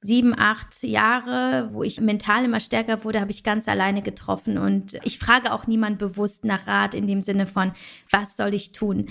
sieben, 0.00 0.38
acht 0.38 0.82
Jahre, 0.82 1.70
wo 1.72 1.82
ich 1.82 2.00
mental 2.00 2.44
immer 2.44 2.60
stärker 2.60 3.04
wurde, 3.04 3.20
habe 3.20 3.32
ich 3.32 3.42
ganz 3.42 3.68
alleine 3.68 4.00
getroffen. 4.00 4.56
Und 4.56 4.98
ich 5.04 5.18
frage 5.18 5.52
auch 5.52 5.66
niemand 5.66 5.98
bewusst 5.98 6.44
nach 6.44 6.66
Rat 6.66 6.94
in 6.94 7.06
dem 7.06 7.20
Sinne 7.20 7.46
von, 7.46 7.72
was 8.10 8.36
soll 8.36 8.54
ich 8.54 8.72
tun? 8.72 9.08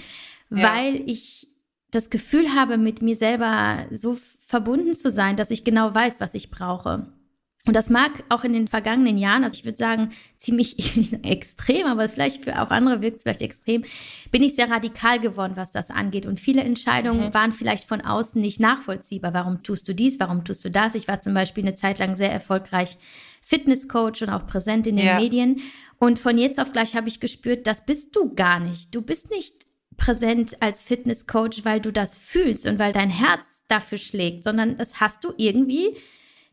Ja. 0.49 0.75
Weil 0.75 1.09
ich 1.09 1.49
das 1.91 2.09
Gefühl 2.09 2.53
habe, 2.55 2.77
mit 2.77 3.01
mir 3.01 3.15
selber 3.15 3.85
so 3.91 4.17
verbunden 4.45 4.93
zu 4.93 5.11
sein, 5.11 5.35
dass 5.35 5.51
ich 5.51 5.65
genau 5.65 5.93
weiß, 5.93 6.19
was 6.19 6.33
ich 6.33 6.49
brauche. 6.49 7.07
Und 7.67 7.75
das 7.75 7.89
mag 7.89 8.23
auch 8.29 8.43
in 8.43 8.53
den 8.53 8.67
vergangenen 8.67 9.17
Jahren, 9.17 9.43
also 9.43 9.53
ich 9.53 9.65
würde 9.65 9.77
sagen, 9.77 10.11
ziemlich, 10.37 10.79
ich 10.79 10.95
will 10.95 11.01
nicht 11.01 11.11
sagen 11.11 11.23
extrem, 11.23 11.85
aber 11.85 12.09
vielleicht 12.09 12.43
für 12.43 12.59
auf 12.59 12.71
andere 12.71 13.01
wirkt 13.01 13.17
es 13.17 13.23
vielleicht 13.23 13.41
extrem, 13.41 13.83
bin 14.31 14.41
ich 14.41 14.55
sehr 14.55 14.69
radikal 14.69 15.19
geworden, 15.19 15.53
was 15.55 15.71
das 15.71 15.91
angeht. 15.91 16.25
Und 16.25 16.39
viele 16.39 16.61
Entscheidungen 16.61 17.27
mhm. 17.27 17.33
waren 17.33 17.51
vielleicht 17.51 17.83
von 17.83 18.01
außen 18.01 18.41
nicht 18.41 18.59
nachvollziehbar. 18.59 19.33
Warum 19.33 19.61
tust 19.63 19.87
du 19.87 19.93
dies? 19.93 20.19
Warum 20.19 20.45
tust 20.45 20.65
du 20.65 20.71
das? 20.71 20.95
Ich 20.95 21.07
war 21.07 21.21
zum 21.21 21.33
Beispiel 21.33 21.63
eine 21.63 21.75
Zeit 21.75 21.99
lang 21.99 22.15
sehr 22.15 22.31
erfolgreich 22.31 22.97
Fitnesscoach 23.41 24.21
und 24.23 24.29
auch 24.29 24.47
präsent 24.47 24.87
in 24.87 24.97
den 24.97 25.05
ja. 25.05 25.19
Medien. 25.19 25.61
Und 25.99 26.19
von 26.19 26.37
jetzt 26.37 26.59
auf 26.59 26.71
gleich 26.73 26.95
habe 26.95 27.07
ich 27.07 27.19
gespürt, 27.19 27.67
das 27.67 27.85
bist 27.85 28.15
du 28.15 28.33
gar 28.33 28.59
nicht. 28.59 28.93
Du 28.93 29.01
bist 29.01 29.29
nicht 29.29 29.67
präsent 29.95 30.61
als 30.61 30.79
Fitnesscoach, 30.79 31.63
weil 31.63 31.79
du 31.79 31.91
das 31.91 32.17
fühlst 32.17 32.67
und 32.67 32.79
weil 32.79 32.93
dein 32.93 33.09
Herz 33.09 33.63
dafür 33.67 33.97
schlägt, 33.97 34.43
sondern 34.43 34.77
das 34.77 34.99
hast 34.99 35.23
du 35.23 35.33
irgendwie 35.37 35.97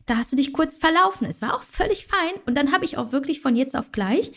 da 0.05 0.17
hast 0.17 0.31
du 0.31 0.35
dich 0.35 0.53
kurz 0.53 0.77
verlaufen. 0.77 1.27
Es 1.27 1.41
war 1.41 1.55
auch 1.55 1.63
völlig 1.63 2.05
fein. 2.05 2.33
Und 2.45 2.55
dann 2.55 2.71
habe 2.71 2.85
ich 2.85 2.97
auch 2.97 3.11
wirklich 3.11 3.41
von 3.41 3.55
jetzt 3.55 3.75
auf 3.75 3.91
gleich 3.91 4.31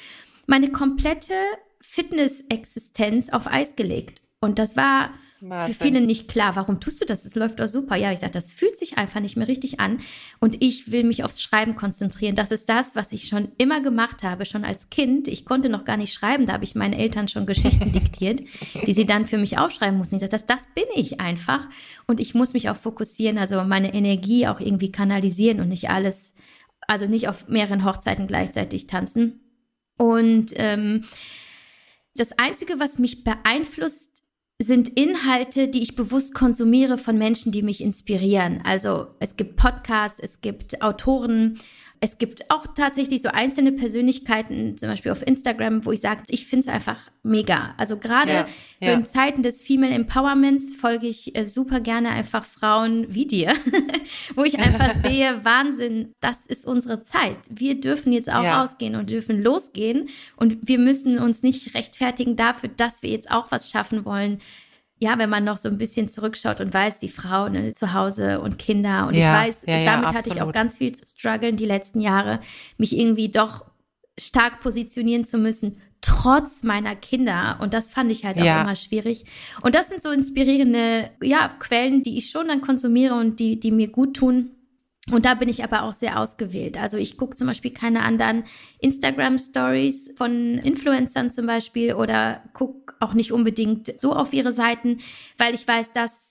meine 0.47 0.73
komplette 0.73 1.35
Fitness-Existenz 1.81 3.31
auf 3.31 3.47
Eis 3.47 3.77
gelegt. 3.77 4.23
Und 4.41 4.59
das 4.59 4.77
war 4.77 5.11
Wahnsinn. 5.41 5.75
für 5.75 5.85
viele 5.85 6.01
nicht 6.01 6.29
klar. 6.29 6.57
Warum 6.57 6.81
tust 6.81 7.01
du 7.01 7.05
das? 7.07 7.25
Es 7.25 7.35
läuft 7.35 7.61
doch 7.61 7.69
super. 7.69 7.97
Ja, 7.97 8.13
ich 8.13 8.21
sage, 8.21 8.33
das 8.33 8.51
fühlt 8.51 8.79
sich 8.79 8.99
einfach 8.99 9.21
nicht 9.21 9.37
mehr 9.37 9.49
richtig 9.49 9.81
an. 9.81 9.99
Und 10.41 10.63
ich 10.63 10.91
will 10.91 11.05
mich 11.05 11.25
aufs 11.25 11.43
Schreiben 11.43 11.77
konzentrieren. 11.77 12.35
Das 12.35 12.51
ist 12.51 12.69
das, 12.69 12.97
was 12.97 13.13
ich 13.13 13.29
schon 13.29 13.49
immer 13.59 13.81
gemacht 13.81 14.23
habe, 14.23 14.47
schon 14.47 14.65
als 14.65 14.91
Kind. 14.91 15.29
Ich 15.29 15.45
konnte 15.45 15.69
noch 15.69 15.85
gar 15.85 15.97
nicht 15.97 16.13
schreiben. 16.13 16.47
Da 16.47 16.55
habe 16.55 16.65
ich 16.65 16.75
meinen 16.75 16.95
Eltern 16.95 17.29
schon 17.29 17.47
Geschichten 17.47 17.93
diktiert, 17.93 18.43
die 18.87 18.95
sie 18.95 19.07
dann 19.07 19.27
für 19.27 19.39
mich 19.39 19.59
aufschreiben 19.59 19.99
mussten. 19.99 20.17
Ich 20.17 20.21
sage, 20.21 20.31
das, 20.31 20.47
das 20.47 20.63
bin 20.75 20.87
ich 20.95 21.21
einfach. 21.21 21.67
Und 22.07 22.21
ich 22.21 22.35
muss 22.35 22.55
mich 22.55 22.71
auch 22.71 22.77
fokussieren, 22.77 23.39
also 23.39 23.63
meine 23.65 23.95
Energie 23.95 24.47
auch 24.47 24.61
irgendwie 24.61 24.93
kanalisieren 24.93 25.61
und 25.61 25.69
nicht 25.69 25.91
alles, 25.91 26.35
also 26.87 27.07
nicht 27.07 27.29
auf 27.29 27.49
mehreren 27.49 27.85
Hochzeiten 27.85 28.27
gleichzeitig 28.27 28.87
tanzen. 28.87 29.41
Und 29.97 30.53
ähm, 30.55 31.05
das 32.15 32.33
Einzige, 32.39 32.81
was 32.81 32.99
mich 32.99 33.25
beeinflusst, 33.25 34.18
sind 34.61 34.99
Inhalte, 34.99 35.69
die 35.69 35.83
ich 35.83 35.95
bewusst 35.95 36.35
konsumiere 36.35 36.99
von 36.99 37.17
Menschen, 37.17 37.53
die 37.53 37.63
mich 37.63 37.81
inspirieren. 37.81 38.61
Also 38.65 39.07
es 39.21 39.37
gibt 39.37 39.57
Podcasts, 39.57 40.19
es 40.19 40.41
gibt 40.41 40.83
Autoren, 40.83 41.59
es 42.01 42.19
gibt 42.19 42.51
auch 42.51 42.67
tatsächlich 42.75 43.23
so 43.23 43.29
einzelne 43.29 43.73
Persönlichkeiten, 43.73 44.77
zum 44.77 44.89
Beispiel 44.89 45.11
auf 45.13 45.27
Instagram, 45.27 45.85
wo 45.85 45.93
ich 45.93 46.01
sage, 46.01 46.23
ich 46.29 46.47
finde 46.47 46.69
es 46.69 46.75
einfach 46.75 46.99
mega. 47.23 47.75
Also 47.77 47.97
gerade 47.97 48.31
ja, 48.31 48.47
so 48.81 48.87
ja. 48.87 48.93
in 48.95 49.07
Zeiten 49.07 49.43
des 49.43 49.61
Female 49.61 49.93
Empowerments 49.93 50.75
folge 50.75 51.09
ich 51.09 51.35
äh, 51.37 51.47
super 51.47 51.81
gerne 51.81 52.11
einfach 52.11 52.45
Frauen 52.45 53.07
wie 53.09 53.27
dir, 53.27 53.55
wo 54.37 54.45
ich 54.45 54.59
einfach 54.59 54.95
sehe, 55.05 55.45
Wahnsinn, 55.45 56.13
das 56.21 56.47
ist 56.47 56.67
unsere 56.67 57.03
Zeit. 57.03 57.39
Wir 57.51 57.81
dürfen 57.81 58.13
jetzt 58.13 58.33
auch 58.33 58.45
ja. 58.45 58.63
ausgehen 58.63 58.95
und 58.95 59.11
dürfen 59.11 59.43
losgehen 59.43 60.09
und 60.37 60.69
wir 60.69 60.79
müssen 60.79 61.19
uns 61.19 61.43
nicht 61.43 61.75
rechtfertigen 61.75 62.37
dafür, 62.37 62.71
dass 62.77 63.03
wir 63.03 63.11
jetzt 63.11 63.31
auch 63.31 63.51
was 63.51 63.71
schaffen 63.71 64.05
wollen 64.05 64.41
ja, 65.01 65.19
wenn 65.19 65.31
man 65.31 65.45
noch 65.45 65.57
so 65.57 65.69
ein 65.69 65.79
bisschen 65.79 66.09
zurückschaut 66.09 66.61
und 66.61 66.75
weiß, 66.75 66.99
die 66.99 67.09
Frau 67.09 67.49
ne, 67.49 67.73
zu 67.73 67.93
Hause 67.93 68.41
und 68.41 68.59
Kinder 68.59 69.07
und 69.07 69.15
ja, 69.15 69.43
ich 69.43 69.49
weiß, 69.49 69.65
ja, 69.67 69.85
damit 69.85 70.11
ja, 70.11 70.15
hatte 70.15 70.31
ich 70.31 70.43
auch 70.43 70.53
ganz 70.53 70.77
viel 70.77 70.95
zu 70.95 71.05
strugglen 71.05 71.57
die 71.57 71.67
letzten 71.67 72.01
Jahre, 72.01 72.41
mich 72.79 72.97
irgendwie 72.97 73.29
doch 73.29 73.65
stark 74.19 74.61
positionieren 74.61 75.25
zu 75.25 75.39
müssen, 75.39 75.77
trotz 76.01 76.63
meiner 76.63 76.97
Kinder. 76.97 77.59
Und 77.61 77.75
das 77.75 77.91
fand 77.91 78.11
ich 78.11 78.25
halt 78.25 78.39
auch 78.39 78.43
immer 78.43 78.77
schwierig. 78.77 79.25
Und 79.63 79.75
das 79.75 79.89
sind 79.89 80.03
so 80.03 80.11
inspirierende, 80.11 81.11
ja, 81.23 81.49
Quellen, 81.59 82.03
die 82.03 82.19
ich 82.19 82.31
schon 82.31 82.49
dann 82.49 82.61
konsumiere 82.61 83.15
und 83.15 83.41
die, 83.41 83.59
die 83.59 83.71
mir 83.71 83.89
gut 83.89 84.17
tun. 84.17 84.51
Und 85.11 85.25
da 85.25 85.35
bin 85.35 85.49
ich 85.49 85.65
aber 85.65 85.83
auch 85.83 85.93
sehr 85.93 86.21
ausgewählt. 86.21 86.79
Also 86.79 86.99
ich 86.99 87.17
gucke 87.17 87.35
zum 87.35 87.47
Beispiel 87.47 87.73
keine 87.73 88.03
anderen 88.03 88.45
Instagram-Stories 88.81 90.13
von 90.17 90.59
Influencern 90.59 91.31
zum 91.31 91.47
Beispiel 91.47 91.95
oder 91.95 92.43
gucke 92.53 92.95
auch 93.01 93.15
nicht 93.15 93.33
unbedingt 93.33 93.99
so 93.99 94.13
auf 94.13 94.33
ihre 94.33 94.53
Seiten, 94.53 94.99
weil 95.39 95.55
ich 95.55 95.67
weiß, 95.67 95.93
dass 95.93 96.28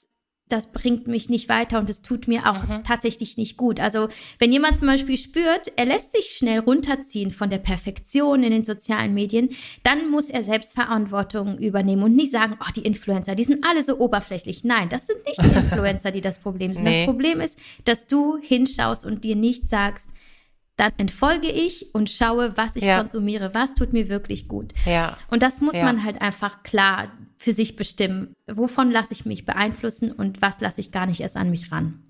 das 0.49 0.67
bringt 0.67 1.07
mich 1.07 1.29
nicht 1.29 1.49
weiter 1.49 1.79
und 1.79 1.89
es 1.89 2.01
tut 2.01 2.27
mir 2.27 2.49
auch 2.49 2.67
mhm. 2.67 2.83
tatsächlich 2.83 3.37
nicht 3.37 3.57
gut. 3.57 3.79
Also 3.79 4.07
wenn 4.39 4.51
jemand 4.51 4.77
zum 4.77 4.87
Beispiel 4.87 5.17
spürt, 5.17 5.71
er 5.75 5.85
lässt 5.85 6.13
sich 6.13 6.29
schnell 6.29 6.59
runterziehen 6.59 7.31
von 7.31 7.49
der 7.49 7.57
Perfektion 7.57 8.43
in 8.43 8.51
den 8.51 8.65
sozialen 8.65 9.13
Medien, 9.13 9.49
dann 9.83 10.09
muss 10.09 10.29
er 10.29 10.43
selbst 10.43 10.73
Verantwortung 10.73 11.57
übernehmen 11.57 12.03
und 12.03 12.15
nicht 12.15 12.31
sagen, 12.31 12.57
oh, 12.61 12.71
die 12.75 12.81
Influencer, 12.81 13.35
die 13.35 13.43
sind 13.43 13.65
alle 13.65 13.83
so 13.83 13.99
oberflächlich. 13.99 14.63
Nein, 14.63 14.89
das 14.89 15.07
sind 15.07 15.19
nicht 15.25 15.41
die 15.41 15.57
Influencer, 15.59 16.11
die 16.11 16.21
das 16.21 16.39
Problem 16.39 16.73
sind. 16.73 16.85
Nee. 16.85 16.97
Das 16.97 17.05
Problem 17.05 17.41
ist, 17.41 17.59
dass 17.85 18.07
du 18.07 18.37
hinschaust 18.41 19.05
und 19.05 19.23
dir 19.23 19.35
nicht 19.35 19.67
sagst, 19.67 20.09
dann 20.77 20.93
entfolge 20.97 21.49
ich 21.49 21.93
und 21.93 22.09
schaue, 22.09 22.55
was 22.55 22.75
ich 22.75 22.83
ja. 22.83 22.99
konsumiere, 22.99 23.53
was 23.53 23.73
tut 23.73 23.93
mir 23.93 24.09
wirklich 24.09 24.47
gut. 24.47 24.73
Ja. 24.85 25.17
Und 25.29 25.43
das 25.43 25.59
muss 25.59 25.75
ja. 25.75 25.83
man 25.83 26.03
halt 26.03 26.21
einfach 26.21 26.63
klar 26.63 27.11
für 27.37 27.51
sich 27.51 27.75
bestimmen. 27.75 28.33
Wovon 28.47 28.91
lasse 28.91 29.13
ich 29.13 29.25
mich 29.25 29.45
beeinflussen 29.45 30.11
und 30.11 30.41
was 30.41 30.61
lasse 30.61 30.79
ich 30.79 30.91
gar 30.91 31.07
nicht 31.07 31.19
erst 31.19 31.35
an 31.35 31.49
mich 31.49 31.71
ran? 31.71 32.03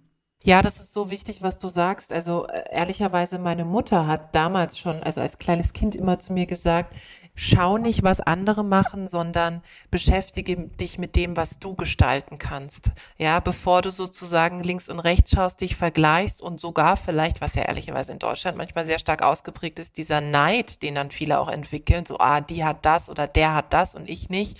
Ja, 0.43 0.61
das 0.61 0.79
ist 0.79 0.93
so 0.93 1.09
wichtig, 1.09 1.41
was 1.41 1.57
du 1.57 1.67
sagst. 1.67 2.13
Also 2.13 2.47
äh, 2.47 2.63
ehrlicherweise, 2.71 3.39
meine 3.39 3.65
Mutter 3.65 4.05
hat 4.05 4.35
damals 4.35 4.77
schon, 4.77 5.01
also 5.01 5.21
als 5.21 5.39
kleines 5.39 5.73
Kind 5.73 5.95
immer 5.95 6.19
zu 6.19 6.31
mir 6.33 6.45
gesagt, 6.45 6.95
schau 7.37 7.77
nicht, 7.77 8.03
was 8.03 8.19
andere 8.19 8.65
machen, 8.65 9.07
sondern 9.07 9.61
beschäftige 9.91 10.57
dich 10.57 10.97
mit 10.97 11.15
dem, 11.15 11.37
was 11.37 11.59
du 11.59 11.75
gestalten 11.75 12.39
kannst. 12.39 12.91
Ja, 13.17 13.39
bevor 13.39 13.83
du 13.83 13.91
sozusagen 13.91 14.63
links 14.63 14.89
und 14.89 14.99
rechts 14.99 15.31
schaust, 15.31 15.61
dich 15.61 15.75
vergleichst 15.75 16.41
und 16.41 16.59
sogar 16.59 16.97
vielleicht, 16.97 17.39
was 17.39 17.53
ja 17.53 17.61
ehrlicherweise 17.61 18.11
in 18.11 18.19
Deutschland 18.19 18.57
manchmal 18.57 18.87
sehr 18.87 18.97
stark 18.97 19.21
ausgeprägt 19.21 19.77
ist, 19.77 19.97
dieser 19.97 20.19
Neid, 20.19 20.81
den 20.81 20.95
dann 20.95 21.11
viele 21.11 21.39
auch 21.39 21.49
entwickeln, 21.49 22.07
so, 22.07 22.17
ah, 22.17 22.41
die 22.41 22.65
hat 22.65 22.85
das 22.85 23.07
oder 23.07 23.27
der 23.27 23.53
hat 23.53 23.71
das 23.71 23.93
und 23.93 24.09
ich 24.09 24.29
nicht. 24.29 24.59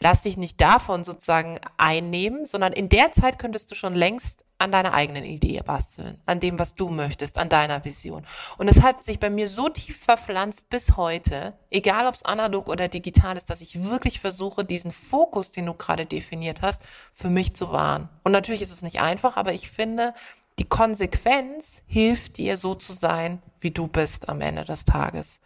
Lass 0.00 0.22
dich 0.22 0.36
nicht 0.36 0.60
davon 0.60 1.04
sozusagen 1.04 1.60
einnehmen, 1.76 2.44
sondern 2.44 2.72
in 2.72 2.88
der 2.88 3.12
Zeit 3.12 3.38
könntest 3.38 3.70
du 3.70 3.76
schon 3.76 3.94
längst 3.94 4.45
an 4.58 4.72
deiner 4.72 4.94
eigenen 4.94 5.24
Idee 5.24 5.60
basteln, 5.64 6.20
an 6.24 6.40
dem, 6.40 6.58
was 6.58 6.74
du 6.74 6.88
möchtest, 6.88 7.38
an 7.38 7.48
deiner 7.48 7.84
Vision. 7.84 8.26
Und 8.56 8.68
es 8.68 8.82
hat 8.82 9.04
sich 9.04 9.20
bei 9.20 9.28
mir 9.28 9.48
so 9.48 9.68
tief 9.68 9.98
verpflanzt 9.98 10.70
bis 10.70 10.96
heute, 10.96 11.52
egal 11.70 12.06
ob 12.06 12.14
es 12.14 12.24
analog 12.24 12.68
oder 12.68 12.88
digital 12.88 13.36
ist, 13.36 13.50
dass 13.50 13.60
ich 13.60 13.84
wirklich 13.84 14.20
versuche, 14.20 14.64
diesen 14.64 14.92
Fokus, 14.92 15.50
den 15.50 15.66
du 15.66 15.74
gerade 15.74 16.06
definiert 16.06 16.62
hast, 16.62 16.80
für 17.12 17.28
mich 17.28 17.54
zu 17.54 17.70
wahren. 17.70 18.08
Und 18.22 18.32
natürlich 18.32 18.62
ist 18.62 18.72
es 18.72 18.82
nicht 18.82 19.00
einfach, 19.00 19.36
aber 19.36 19.52
ich 19.52 19.70
finde, 19.70 20.14
die 20.58 20.64
Konsequenz 20.64 21.82
hilft 21.86 22.38
dir 22.38 22.56
so 22.56 22.74
zu 22.74 22.94
sein, 22.94 23.42
wie 23.60 23.70
du 23.70 23.88
bist 23.88 24.28
am 24.28 24.40
Ende 24.40 24.64
des 24.64 24.86
Tages. 24.86 25.40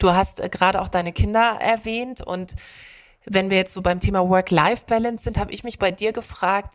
Du 0.00 0.10
hast 0.10 0.40
äh, 0.40 0.48
gerade 0.48 0.80
auch 0.80 0.88
deine 0.88 1.12
Kinder 1.12 1.58
erwähnt 1.60 2.20
und 2.20 2.56
wenn 3.26 3.50
wir 3.50 3.58
jetzt 3.58 3.74
so 3.74 3.82
beim 3.82 4.00
Thema 4.00 4.28
Work-Life-Balance 4.28 5.24
sind, 5.24 5.38
habe 5.38 5.52
ich 5.52 5.62
mich 5.62 5.78
bei 5.78 5.90
dir 5.90 6.12
gefragt, 6.12 6.74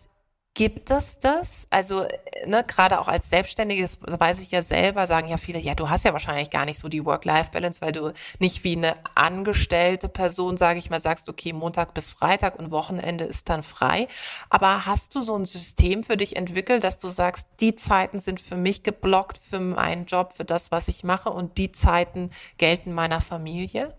Gibt 0.56 0.90
es 0.90 1.20
das? 1.20 1.68
Also, 1.70 2.08
ne, 2.46 2.64
gerade 2.66 3.02
auch 3.02 3.10
als 3.10 3.30
Selbstständiges, 3.30 4.00
weiß 4.02 4.40
ich 4.42 4.52
ja 4.52 4.62
selber, 4.62 5.06
sagen 5.06 5.28
ja 5.28 5.36
viele, 5.36 5.60
ja, 5.60 5.76
du 5.76 5.90
hast 5.90 6.06
ja 6.06 6.14
wahrscheinlich 6.14 6.50
gar 6.50 6.64
nicht 6.64 6.80
so 6.80 6.88
die 6.88 7.04
Work-Life-Balance, 7.04 7.82
weil 7.82 7.92
du 7.92 8.14
nicht 8.40 8.64
wie 8.64 8.78
eine 8.78 8.96
angestellte 9.16 10.08
Person, 10.08 10.56
sage 10.56 10.80
ich 10.80 10.90
mal, 10.90 11.02
sagst, 11.02 11.28
okay, 11.28 11.52
Montag 11.52 11.94
bis 11.94 12.10
Freitag 12.10 12.58
und 12.58 12.72
Wochenende 12.72 13.26
ist 13.26 13.50
dann 13.50 13.64
frei. 13.64 14.08
Aber 14.50 14.86
hast 14.86 15.14
du 15.16 15.22
so 15.22 15.36
ein 15.36 15.44
System 15.44 16.04
für 16.04 16.16
dich 16.16 16.38
entwickelt, 16.38 16.86
dass 16.86 17.00
du 17.00 17.10
sagst, 17.10 17.48
die 17.60 17.76
Zeiten 17.76 18.22
sind 18.22 18.40
für 18.40 18.56
mich 18.56 18.82
geblockt, 18.82 19.38
für 19.38 19.60
meinen 19.60 20.06
Job, 20.06 20.32
für 20.32 20.46
das, 20.46 20.72
was 20.72 20.88
ich 20.88 21.04
mache 21.04 21.32
und 21.32 21.58
die 21.58 21.74
Zeiten 21.74 22.30
gelten 22.58 22.94
meiner 22.94 23.20
Familie? 23.20 23.94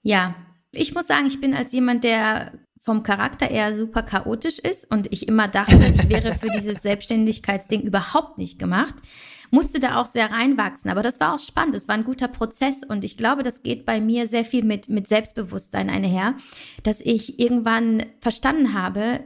Ja, 0.00 0.36
ich 0.72 0.94
muss 0.94 1.06
sagen, 1.06 1.26
ich 1.26 1.38
bin 1.38 1.52
als 1.52 1.72
jemand, 1.72 2.02
der 2.04 2.52
vom 2.82 3.02
Charakter 3.02 3.50
eher 3.50 3.76
super 3.76 4.02
chaotisch 4.02 4.58
ist 4.58 4.90
und 4.90 5.12
ich 5.12 5.28
immer 5.28 5.48
dachte, 5.48 5.76
ich 5.76 6.08
wäre 6.08 6.32
für 6.32 6.48
dieses 6.54 6.80
Selbstständigkeitsding 6.82 7.82
überhaupt 7.82 8.38
nicht 8.38 8.58
gemacht, 8.58 8.94
musste 9.50 9.80
da 9.80 10.00
auch 10.00 10.06
sehr 10.06 10.30
reinwachsen. 10.30 10.90
Aber 10.90 11.02
das 11.02 11.20
war 11.20 11.34
auch 11.34 11.38
spannend. 11.38 11.74
Es 11.74 11.88
war 11.88 11.94
ein 11.94 12.04
guter 12.04 12.28
Prozess 12.28 12.82
und 12.88 13.04
ich 13.04 13.18
glaube, 13.18 13.42
das 13.42 13.62
geht 13.62 13.84
bei 13.84 14.00
mir 14.00 14.28
sehr 14.28 14.46
viel 14.46 14.64
mit, 14.64 14.88
mit 14.88 15.08
Selbstbewusstsein 15.08 15.90
einher, 15.90 16.36
dass 16.82 17.02
ich 17.02 17.38
irgendwann 17.38 18.06
verstanden 18.20 18.72
habe, 18.72 19.20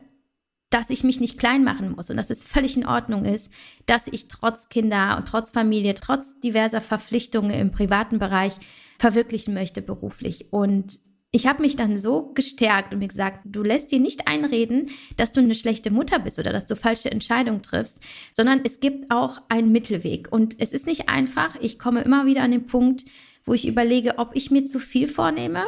dass 0.71 0.91
ich 0.91 1.05
mich 1.05 1.21
nicht 1.21 1.39
klein 1.39 1.63
machen 1.63 1.93
muss 1.95 2.11
und 2.11 2.17
dass 2.17 2.31
es 2.31 2.43
völlig 2.43 2.77
in 2.77 2.87
Ordnung 2.87 3.25
ist, 3.25 3.53
dass 3.87 4.09
ich 4.09 4.27
trotz 4.27 4.69
Kinder 4.69 5.17
und 5.17 5.29
trotz 5.29 5.53
Familie, 5.53 5.95
trotz 5.95 6.41
diverser 6.41 6.81
Verpflichtungen 6.81 7.53
im 7.53 7.71
privaten 7.71 8.19
Bereich 8.19 8.55
verwirklichen 8.99 9.55
möchte 9.55 9.81
beruflich. 9.81 10.53
Und 10.53 10.99
ich 11.35 11.49
habe 11.49 11.63
mich 11.63 11.75
dann 11.75 11.99
so 11.99 12.31
gestärkt 12.33 12.93
und 12.93 13.01
mir 13.01 13.09
gesagt, 13.09 13.41
du 13.45 13.65
lässt 13.65 13.91
dir 13.91 13.99
nicht 13.99 14.29
einreden, 14.29 14.91
dass 15.17 15.33
du 15.33 15.41
eine 15.41 15.57
schlechte 15.57 15.91
Mutter 15.91 16.21
bist 16.21 16.39
oder 16.39 16.53
dass 16.53 16.67
du 16.67 16.77
falsche 16.77 17.11
Entscheidungen 17.11 17.61
triffst, 17.61 17.99
sondern 18.33 18.61
es 18.63 18.79
gibt 18.79 19.11
auch 19.11 19.39
einen 19.49 19.73
Mittelweg. 19.73 20.31
Und 20.31 20.55
es 20.61 20.73
ist 20.73 20.87
nicht 20.87 21.09
einfach. 21.09 21.57
Ich 21.61 21.77
komme 21.77 22.03
immer 22.03 22.27
wieder 22.27 22.43
an 22.45 22.53
den 22.53 22.67
Punkt, 22.67 23.05
wo 23.45 23.53
ich 23.53 23.67
überlege, 23.67 24.19
ob 24.19 24.37
ich 24.37 24.53
mir 24.53 24.65
zu 24.65 24.79
viel 24.79 25.09
vornehme. 25.09 25.65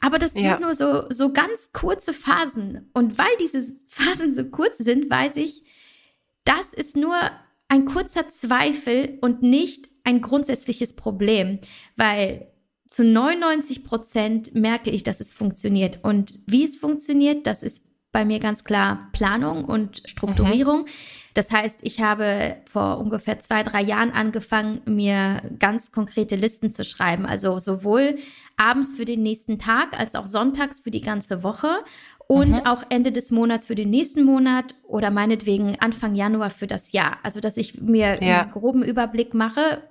Aber 0.00 0.18
das 0.18 0.34
ja. 0.34 0.50
sind 0.50 0.62
nur 0.62 0.74
so, 0.74 1.04
so 1.08 1.32
ganz 1.32 1.70
kurze 1.72 2.12
Phasen. 2.12 2.90
Und 2.92 3.16
weil 3.16 3.36
diese 3.40 3.62
Phasen 3.86 4.34
so 4.34 4.44
kurz 4.46 4.78
sind, 4.78 5.08
weiß 5.08 5.36
ich, 5.36 5.62
das 6.42 6.74
ist 6.74 6.96
nur 6.96 7.14
ein 7.68 7.84
kurzer 7.84 8.28
Zweifel 8.30 9.18
und 9.20 9.40
nicht 9.40 9.88
ein 10.02 10.20
grundsätzliches 10.20 10.96
Problem, 10.96 11.60
weil 11.94 12.48
zu 12.96 13.04
99 13.04 13.84
Prozent 13.84 14.54
merke 14.54 14.88
ich, 14.88 15.02
dass 15.02 15.20
es 15.20 15.30
funktioniert. 15.30 15.98
Und 16.02 16.34
wie 16.46 16.64
es 16.64 16.78
funktioniert, 16.78 17.46
das 17.46 17.62
ist 17.62 17.82
bei 18.10 18.24
mir 18.24 18.38
ganz 18.38 18.64
klar 18.64 19.10
Planung 19.12 19.66
und 19.66 20.00
Strukturierung. 20.06 20.84
Mhm. 20.84 20.86
Das 21.34 21.50
heißt, 21.50 21.80
ich 21.82 22.00
habe 22.00 22.56
vor 22.64 22.96
ungefähr 22.96 23.38
zwei, 23.40 23.62
drei 23.64 23.82
Jahren 23.82 24.12
angefangen, 24.12 24.80
mir 24.86 25.42
ganz 25.58 25.92
konkrete 25.92 26.36
Listen 26.36 26.72
zu 26.72 26.84
schreiben. 26.84 27.26
Also 27.26 27.58
sowohl 27.58 28.16
abends 28.56 28.94
für 28.94 29.04
den 29.04 29.22
nächsten 29.22 29.58
Tag 29.58 29.92
als 30.00 30.14
auch 30.14 30.26
sonntags 30.26 30.80
für 30.80 30.90
die 30.90 31.02
ganze 31.02 31.42
Woche 31.42 31.84
und 32.28 32.52
mhm. 32.52 32.60
auch 32.64 32.82
Ende 32.88 33.12
des 33.12 33.30
Monats 33.30 33.66
für 33.66 33.74
den 33.74 33.90
nächsten 33.90 34.24
Monat 34.24 34.74
oder 34.84 35.10
meinetwegen 35.10 35.78
Anfang 35.80 36.14
Januar 36.14 36.48
für 36.48 36.66
das 36.66 36.92
Jahr. 36.92 37.18
Also, 37.24 37.40
dass 37.40 37.58
ich 37.58 37.78
mir 37.78 38.14
ja. 38.22 38.40
einen 38.40 38.52
groben 38.52 38.82
Überblick 38.82 39.34
mache. 39.34 39.82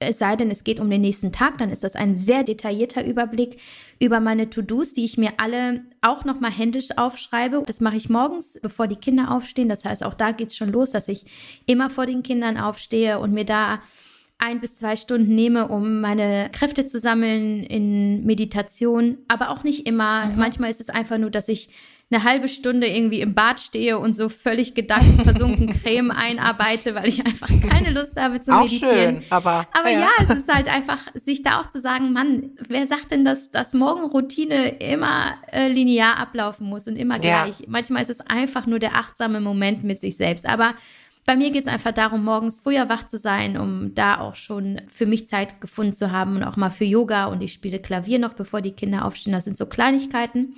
Es 0.00 0.18
sei 0.18 0.36
denn, 0.36 0.50
es 0.52 0.62
geht 0.62 0.78
um 0.78 0.88
den 0.88 1.00
nächsten 1.00 1.32
Tag, 1.32 1.58
dann 1.58 1.70
ist 1.70 1.82
das 1.82 1.96
ein 1.96 2.14
sehr 2.14 2.44
detaillierter 2.44 3.04
Überblick 3.04 3.58
über 3.98 4.20
meine 4.20 4.48
To-Dos, 4.48 4.92
die 4.92 5.04
ich 5.04 5.18
mir 5.18 5.32
alle 5.38 5.82
auch 6.02 6.24
nochmal 6.24 6.52
händisch 6.52 6.96
aufschreibe. 6.96 7.64
Das 7.66 7.80
mache 7.80 7.96
ich 7.96 8.08
morgens, 8.08 8.60
bevor 8.62 8.86
die 8.86 8.94
Kinder 8.94 9.32
aufstehen. 9.32 9.68
Das 9.68 9.84
heißt, 9.84 10.04
auch 10.04 10.14
da 10.14 10.30
geht 10.30 10.48
es 10.48 10.56
schon 10.56 10.70
los, 10.70 10.92
dass 10.92 11.08
ich 11.08 11.26
immer 11.66 11.90
vor 11.90 12.06
den 12.06 12.22
Kindern 12.22 12.58
aufstehe 12.58 13.18
und 13.18 13.32
mir 13.32 13.44
da 13.44 13.80
ein 14.38 14.60
bis 14.60 14.76
zwei 14.76 14.94
Stunden 14.94 15.34
nehme, 15.34 15.66
um 15.66 16.00
meine 16.00 16.48
Kräfte 16.52 16.86
zu 16.86 17.00
sammeln 17.00 17.64
in 17.64 18.24
Meditation, 18.24 19.18
aber 19.26 19.50
auch 19.50 19.64
nicht 19.64 19.84
immer. 19.84 20.26
Mhm. 20.26 20.38
Manchmal 20.38 20.70
ist 20.70 20.80
es 20.80 20.90
einfach 20.90 21.18
nur, 21.18 21.30
dass 21.30 21.48
ich 21.48 21.70
eine 22.10 22.24
halbe 22.24 22.48
Stunde 22.48 22.86
irgendwie 22.86 23.20
im 23.20 23.34
Bad 23.34 23.60
stehe 23.60 23.98
und 23.98 24.16
so 24.16 24.30
völlig 24.30 24.74
gedankenversunken 24.74 25.78
Creme 25.82 26.10
einarbeite, 26.10 26.94
weil 26.94 27.06
ich 27.06 27.24
einfach 27.26 27.48
keine 27.68 27.90
Lust 27.90 28.18
habe 28.18 28.40
zu 28.40 28.50
auch 28.50 28.62
meditieren. 28.62 29.22
Schön, 29.22 29.24
aber 29.30 29.66
aber 29.72 29.90
ja. 29.90 30.00
ja, 30.00 30.08
es 30.22 30.30
ist 30.30 30.52
halt 30.52 30.68
einfach, 30.68 30.98
sich 31.14 31.42
da 31.42 31.60
auch 31.60 31.68
zu 31.68 31.80
sagen, 31.80 32.12
Mann, 32.12 32.52
wer 32.66 32.86
sagt 32.86 33.10
denn, 33.10 33.26
dass, 33.26 33.50
dass 33.50 33.74
Morgenroutine 33.74 34.78
immer 34.78 35.34
äh, 35.52 35.68
linear 35.68 36.16
ablaufen 36.16 36.66
muss 36.66 36.88
und 36.88 36.96
immer 36.96 37.18
gleich? 37.18 37.60
Ja. 37.60 37.66
Manchmal 37.68 38.00
ist 38.00 38.10
es 38.10 38.20
einfach 38.20 38.66
nur 38.66 38.78
der 38.78 38.96
achtsame 38.96 39.40
Moment 39.40 39.84
mit 39.84 40.00
sich 40.00 40.16
selbst. 40.16 40.48
Aber 40.48 40.74
bei 41.26 41.36
mir 41.36 41.50
geht 41.50 41.64
es 41.64 41.68
einfach 41.68 41.92
darum, 41.92 42.24
morgens 42.24 42.58
früher 42.62 42.88
wach 42.88 43.06
zu 43.06 43.18
sein, 43.18 43.58
um 43.58 43.94
da 43.94 44.18
auch 44.18 44.34
schon 44.34 44.80
für 44.86 45.04
mich 45.04 45.28
Zeit 45.28 45.60
gefunden 45.60 45.92
zu 45.92 46.10
haben 46.10 46.36
und 46.36 46.42
auch 46.42 46.56
mal 46.56 46.70
für 46.70 46.86
Yoga. 46.86 47.26
Und 47.26 47.42
ich 47.42 47.52
spiele 47.52 47.80
Klavier 47.80 48.18
noch, 48.18 48.32
bevor 48.32 48.62
die 48.62 48.72
Kinder 48.72 49.04
aufstehen. 49.04 49.34
Das 49.34 49.44
sind 49.44 49.58
so 49.58 49.66
Kleinigkeiten, 49.66 50.54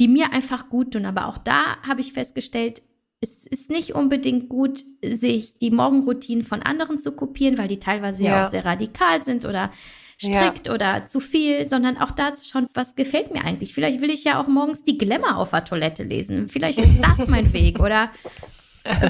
die 0.00 0.08
mir 0.08 0.32
einfach 0.32 0.68
gut 0.68 0.94
tun. 0.94 1.06
Aber 1.06 1.26
auch 1.26 1.38
da 1.38 1.76
habe 1.86 2.00
ich 2.00 2.12
festgestellt, 2.12 2.82
es 3.20 3.46
ist 3.46 3.70
nicht 3.70 3.94
unbedingt 3.94 4.48
gut, 4.48 4.82
sich 5.04 5.58
die 5.58 5.70
Morgenroutinen 5.70 6.42
von 6.42 6.62
anderen 6.62 6.98
zu 6.98 7.12
kopieren, 7.12 7.58
weil 7.58 7.68
die 7.68 7.78
teilweise 7.78 8.22
ja, 8.22 8.30
ja 8.30 8.46
auch 8.46 8.50
sehr 8.50 8.64
radikal 8.64 9.22
sind 9.22 9.44
oder 9.44 9.70
strikt 10.18 10.66
ja. 10.66 10.74
oder 10.74 11.06
zu 11.06 11.20
viel, 11.20 11.66
sondern 11.66 11.98
auch 11.98 12.10
da 12.10 12.34
zu 12.34 12.44
schauen, 12.44 12.66
was 12.74 12.94
gefällt 12.94 13.32
mir 13.32 13.44
eigentlich. 13.44 13.74
Vielleicht 13.74 14.00
will 14.00 14.10
ich 14.10 14.24
ja 14.24 14.40
auch 14.40 14.48
morgens 14.48 14.82
die 14.84 14.98
Glamour 14.98 15.36
auf 15.36 15.50
der 15.50 15.64
Toilette 15.64 16.02
lesen. 16.02 16.48
Vielleicht 16.48 16.78
ist 16.78 16.92
das 17.02 17.28
mein 17.28 17.52
Weg 17.52 17.78
oder 17.78 18.10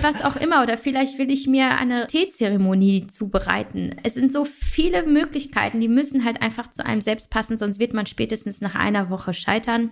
was 0.02 0.25
auch 0.25 0.37
immer. 0.37 0.62
Oder 0.62 0.76
vielleicht 0.76 1.18
will 1.18 1.30
ich 1.30 1.47
mir 1.47 1.78
eine 1.78 2.09
Teezeremonie 2.09 3.06
zubereiten. 3.06 3.94
Es 4.02 4.14
sind 4.14 4.32
so 4.32 4.44
viele 4.44 5.04
Möglichkeiten, 5.04 5.80
die 5.80 5.88
müssen 5.88 6.25
halt 6.25 6.42
einfach 6.42 6.73
zu 6.73 6.85
einem 6.85 7.00
selbst 7.00 7.30
passen, 7.30 7.59
sonst 7.59 7.78
wird 7.78 7.94
man 7.94 8.06
spätestens 8.06 8.61
nach 8.61 8.75
einer 8.75 9.11
Woche 9.11 9.32
scheitern. 9.35 9.90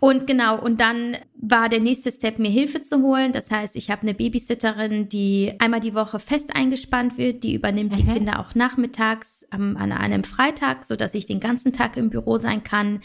Und 0.00 0.26
genau, 0.26 0.60
und 0.60 0.80
dann 0.80 1.16
war 1.36 1.68
der 1.68 1.80
nächste 1.80 2.10
Step, 2.10 2.38
mir 2.38 2.50
Hilfe 2.50 2.82
zu 2.82 3.00
holen. 3.02 3.32
Das 3.32 3.50
heißt, 3.50 3.76
ich 3.76 3.90
habe 3.90 4.02
eine 4.02 4.14
Babysitterin, 4.14 5.08
die 5.08 5.54
einmal 5.58 5.80
die 5.80 5.94
Woche 5.94 6.18
fest 6.18 6.54
eingespannt 6.54 7.16
wird, 7.16 7.44
die 7.44 7.54
übernimmt 7.54 7.92
mhm. 7.92 7.96
die 7.96 8.06
Kinder 8.06 8.40
auch 8.40 8.54
nachmittags 8.54 9.46
am, 9.50 9.76
an 9.76 9.92
einem 9.92 10.24
Freitag, 10.24 10.84
sodass 10.84 11.14
ich 11.14 11.26
den 11.26 11.40
ganzen 11.40 11.72
Tag 11.72 11.96
im 11.96 12.10
Büro 12.10 12.36
sein 12.36 12.62
kann 12.62 13.00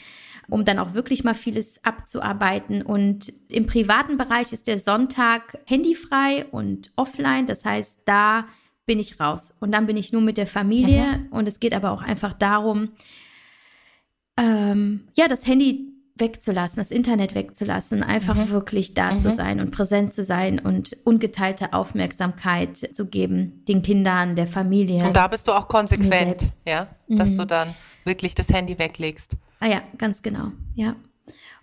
um 0.51 0.65
dann 0.65 0.79
auch 0.79 0.93
wirklich 0.93 1.23
mal 1.23 1.33
vieles 1.33 1.83
abzuarbeiten. 1.85 2.81
Und 2.81 3.31
im 3.49 3.67
privaten 3.67 4.17
Bereich 4.17 4.51
ist 4.51 4.67
der 4.67 4.79
Sonntag 4.79 5.57
handyfrei 5.65 6.45
und 6.51 6.91
offline. 6.97 7.47
Das 7.47 7.63
heißt, 7.63 7.99
da 8.05 8.47
bin 8.85 8.99
ich 8.99 9.19
raus. 9.19 9.53
Und 9.61 9.71
dann 9.71 9.87
bin 9.87 9.95
ich 9.95 10.11
nur 10.11 10.21
mit 10.21 10.37
der 10.37 10.47
Familie. 10.47 11.19
Mhm. 11.19 11.27
Und 11.31 11.47
es 11.47 11.61
geht 11.61 11.73
aber 11.73 11.91
auch 11.91 12.01
einfach 12.01 12.33
darum, 12.33 12.89
ähm, 14.35 15.07
ja, 15.15 15.29
das 15.29 15.47
Handy 15.47 15.90
wegzulassen, 16.15 16.77
das 16.77 16.91
Internet 16.91 17.35
wegzulassen, 17.35 18.03
einfach 18.03 18.35
mhm. 18.35 18.49
wirklich 18.49 18.93
da 18.93 19.11
mhm. 19.11 19.19
zu 19.19 19.31
sein 19.31 19.59
und 19.59 19.71
präsent 19.71 20.13
zu 20.13 20.23
sein 20.23 20.59
und 20.59 20.95
ungeteilte 21.03 21.73
Aufmerksamkeit 21.73 22.77
zu 22.77 23.07
geben, 23.07 23.63
den 23.67 23.81
Kindern, 23.81 24.35
der 24.35 24.47
Familie. 24.47 25.03
Und 25.03 25.15
da 25.15 25.27
bist 25.27 25.47
du 25.47 25.51
auch 25.51 25.67
konsequent, 25.67 26.53
ja, 26.67 26.87
dass 27.07 27.31
mhm. 27.31 27.37
du 27.37 27.45
dann 27.45 27.75
wirklich 28.03 28.35
das 28.35 28.49
Handy 28.49 28.77
weglegst. 28.77 29.37
Ah 29.59 29.67
ja, 29.67 29.81
ganz 29.97 30.21
genau, 30.21 30.51
ja. 30.75 30.95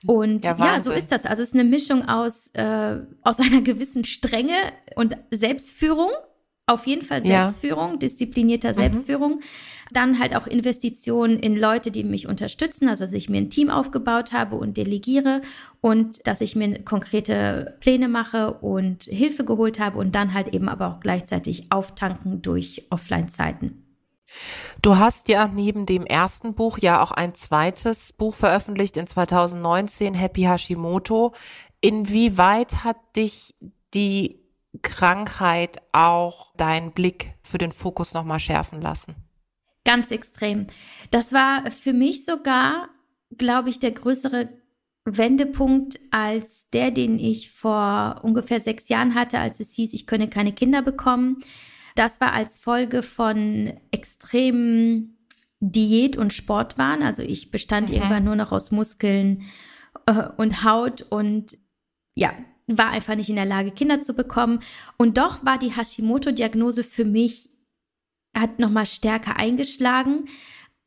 Und 0.07 0.45
ja, 0.45 0.57
ja, 0.57 0.81
so 0.81 0.93
ist 0.93 1.11
das. 1.11 1.27
Also 1.27 1.43
es 1.43 1.49
ist 1.49 1.55
eine 1.55 1.65
Mischung 1.65 2.09
aus, 2.09 2.49
äh, 2.55 2.97
aus 3.23 3.41
einer 3.41 3.63
gewissen 3.63 4.05
Strenge 4.05 4.57
und 4.95 5.17
Selbstführung. 5.31 6.11
Auf 6.69 6.87
jeden 6.87 7.03
Fall 7.03 7.25
Selbstführung, 7.25 7.93
ja. 7.93 7.97
disziplinierter 7.97 8.71
mhm. 8.71 8.75
Selbstführung. 8.75 9.41
Dann 9.91 10.19
halt 10.19 10.37
auch 10.37 10.47
Investitionen 10.47 11.39
in 11.39 11.57
Leute, 11.57 11.91
die 11.91 12.05
mich 12.05 12.29
unterstützen, 12.29 12.91
also 12.91 13.05
dass 13.05 13.15
ich 13.15 13.31
mir 13.31 13.39
ein 13.39 13.49
Team 13.49 13.71
aufgebaut 13.71 14.33
habe 14.33 14.57
und 14.57 14.77
delegiere 14.77 15.41
und 15.81 16.27
dass 16.27 16.43
ich 16.43 16.57
mir 16.57 16.85
konkrete 16.85 17.79
Pläne 17.81 18.09
mache 18.09 18.53
und 18.53 19.05
Hilfe 19.05 19.47
geholt 19.47 19.81
habe 19.81 19.97
und 19.97 20.15
dann 20.15 20.35
halt 20.35 20.55
eben 20.55 20.69
aber 20.69 20.89
auch 20.89 21.01
gleichzeitig 21.01 21.73
auftanken 21.73 22.43
durch 22.43 22.87
Offline-Zeiten. 22.91 23.85
Du 24.83 24.99
hast 24.99 25.31
ja 25.31 25.49
neben 25.49 25.87
dem 25.87 26.05
ersten 26.05 26.55
Buch 26.55 26.77
ja 26.77 27.03
auch 27.03 27.13
ein 27.13 27.35
zweites 27.35 28.13
Buch 28.13 28.35
veröffentlicht 28.35 28.99
in 28.99 29.07
2019, 29.07 30.13
Happy 30.13 30.43
Hashimoto. 30.43 31.33
Inwieweit 31.81 32.85
hat 32.85 32.99
dich 33.17 33.55
die 33.95 34.39
Krankheit 34.83 35.81
auch 35.93 36.55
deinen 36.57 36.93
Blick 36.93 37.35
für 37.43 37.59
den 37.59 37.73
Fokus 37.73 38.15
nochmal 38.15 38.41
schärfen 38.41 38.81
lassen? 38.81 39.15
Ganz 39.85 40.11
extrem. 40.11 40.67
Das 41.11 41.33
war 41.33 41.71
für 41.71 41.93
mich 41.93 42.25
sogar, 42.25 42.89
glaube 43.37 43.71
ich, 43.71 43.79
der 43.79 43.93
größere 43.93 44.49
Wendepunkt 45.05 45.99
als 46.11 46.69
der, 46.71 46.91
den 46.91 47.19
ich 47.19 47.51
vor 47.51 48.21
ungefähr 48.23 48.61
sechs 48.61 48.89
Jahren 48.89 49.15
hatte, 49.15 49.39
als 49.39 49.61
es 49.61 49.73
hieß, 49.73 49.95
ich 49.95 50.07
könne 50.07 50.29
keine 50.29 50.53
Kinder 50.53 50.83
bekommen. 50.83 51.39
Das 51.95 52.21
war 52.21 52.33
als 52.33 52.59
Folge 52.59 53.03
von 53.03 53.73
extremen 53.91 55.19
Diät- 55.61 56.17
und 56.17 56.33
Sportwahn. 56.33 57.03
Also 57.03 57.23
ich 57.23 57.51
bestand 57.51 57.89
mhm. 57.89 57.95
irgendwann 57.97 58.25
nur 58.25 58.37
noch 58.37 58.53
aus 58.53 58.71
Muskeln 58.71 59.45
äh, 60.07 60.29
und 60.37 60.65
Haut 60.65 61.03
und 61.03 61.57
ja, 62.15 62.33
war 62.77 62.91
einfach 62.91 63.15
nicht 63.15 63.31
in 63.31 63.37
der 63.37 63.47
Lage, 63.47 63.71
Kinder 63.71 64.03
zu 64.03 64.15
bekommen. 64.15 64.61
Und 64.97 65.17
doch 65.17 65.45
war 65.45 65.59
die 65.59 65.75
Hashimoto-Diagnose 65.75 66.85
für 66.85 67.05
mich, 67.05 67.51
hat 68.37 68.59
nochmal 68.59 68.87
stärker 68.87 69.37
eingeschlagen. 69.37 70.29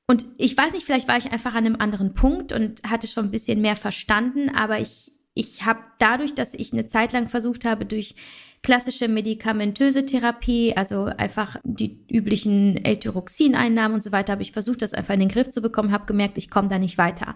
Und 0.08 0.26
ich 0.38 0.58
weiß 0.58 0.74
nicht, 0.74 0.86
vielleicht 0.86 1.08
war 1.08 1.17
ich 1.17 1.32
einfach 1.32 1.54
an 1.54 1.65
einem 1.65 1.78
anderen 1.78 2.13
Punkt 2.13 2.52
und 2.52 2.84
hatte 2.84 3.08
schon 3.08 3.26
ein 3.26 3.32
bisschen 3.32 3.62
mehr 3.62 3.76
verstanden, 3.76 4.50
aber 4.50 4.80
ich, 4.80 5.13
ich 5.34 5.65
habe 5.65 5.80
dadurch, 6.00 6.36
dass 6.36 6.54
ich 6.54 6.74
eine 6.74 6.86
Zeit 6.86 7.13
lang 7.13 7.30
versucht 7.30 7.63
habe, 7.63 7.86
durch 7.86 8.15
klassische 8.62 9.08
medikamentöse 9.08 10.06
Therapie, 10.06 10.76
also 10.76 11.06
einfach 11.06 11.56
die 11.63 12.06
üblichen 12.12 12.84
L-Tyroxin-Einnahmen 12.84 13.96
und 13.96 14.04
so 14.04 14.12
weiter, 14.12 14.34
habe 14.34 14.44
ich 14.44 14.52
versucht, 14.52 14.82
das 14.82 14.94
einfach 14.94 15.13
in 15.13 15.22
den 15.22 15.30
Griff 15.30 15.50
zu 15.50 15.62
bekommen, 15.62 15.91
habe 15.91 16.06
gemerkt, 16.06 16.38
ich 16.38 16.50
komme 16.50 16.67
da 16.67 16.78
nicht 16.78 16.98
weiter. 16.98 17.36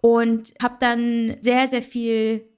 Und 0.00 0.54
habe 0.62 0.76
dann 0.80 1.36
sehr, 1.40 1.68
sehr 1.68 1.82
viel 1.82 2.48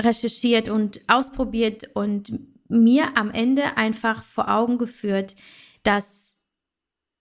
recherchiert 0.00 0.68
und 0.68 1.00
ausprobiert 1.08 1.90
und 1.94 2.32
mir 2.68 3.16
am 3.16 3.30
Ende 3.30 3.76
einfach 3.76 4.22
vor 4.22 4.48
Augen 4.48 4.78
geführt, 4.78 5.36
dass 5.82 6.36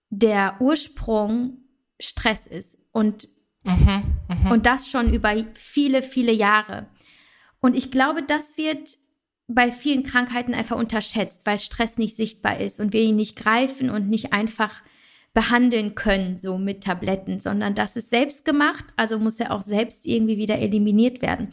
der 0.10 0.58
Ursprung 0.60 1.58
Stress 2.00 2.48
ist 2.48 2.78
und, 2.92 3.28
mhm, 3.64 4.04
mh. 4.44 4.52
und 4.52 4.66
das 4.66 4.90
schon 4.90 5.14
über 5.14 5.34
viele, 5.54 6.04
viele 6.04 6.32
Jahre. 6.32 6.88
Und 7.60 7.76
ich 7.76 7.92
glaube, 7.92 8.24
das 8.24 8.58
wird 8.58 8.98
bei 9.48 9.72
vielen 9.72 10.04
Krankheiten 10.04 10.54
einfach 10.54 10.78
unterschätzt, 10.78 11.42
weil 11.46 11.60
Stress 11.60 11.98
nicht 11.98 12.16
sichtbar 12.16 12.60
ist 12.60 12.80
und 12.80 12.94
wir 12.94 13.02
ihn 13.02 13.16
nicht 13.16 13.38
greifen 13.38 13.90
und 13.90 14.10
nicht 14.10 14.34
einfach 14.34 14.84
behandeln 15.38 15.94
können, 15.94 16.40
so 16.40 16.58
mit 16.58 16.84
Tabletten, 16.84 17.40
sondern 17.40 17.76
das 17.76 17.96
ist 17.96 18.10
selbst 18.10 18.44
gemacht, 18.44 18.84
also 18.96 19.20
muss 19.20 19.40
er 19.40 19.52
auch 19.52 19.62
selbst 19.62 20.08
irgendwie 20.08 20.38
wieder 20.38 20.58
eliminiert 20.58 21.22
werden. 21.22 21.50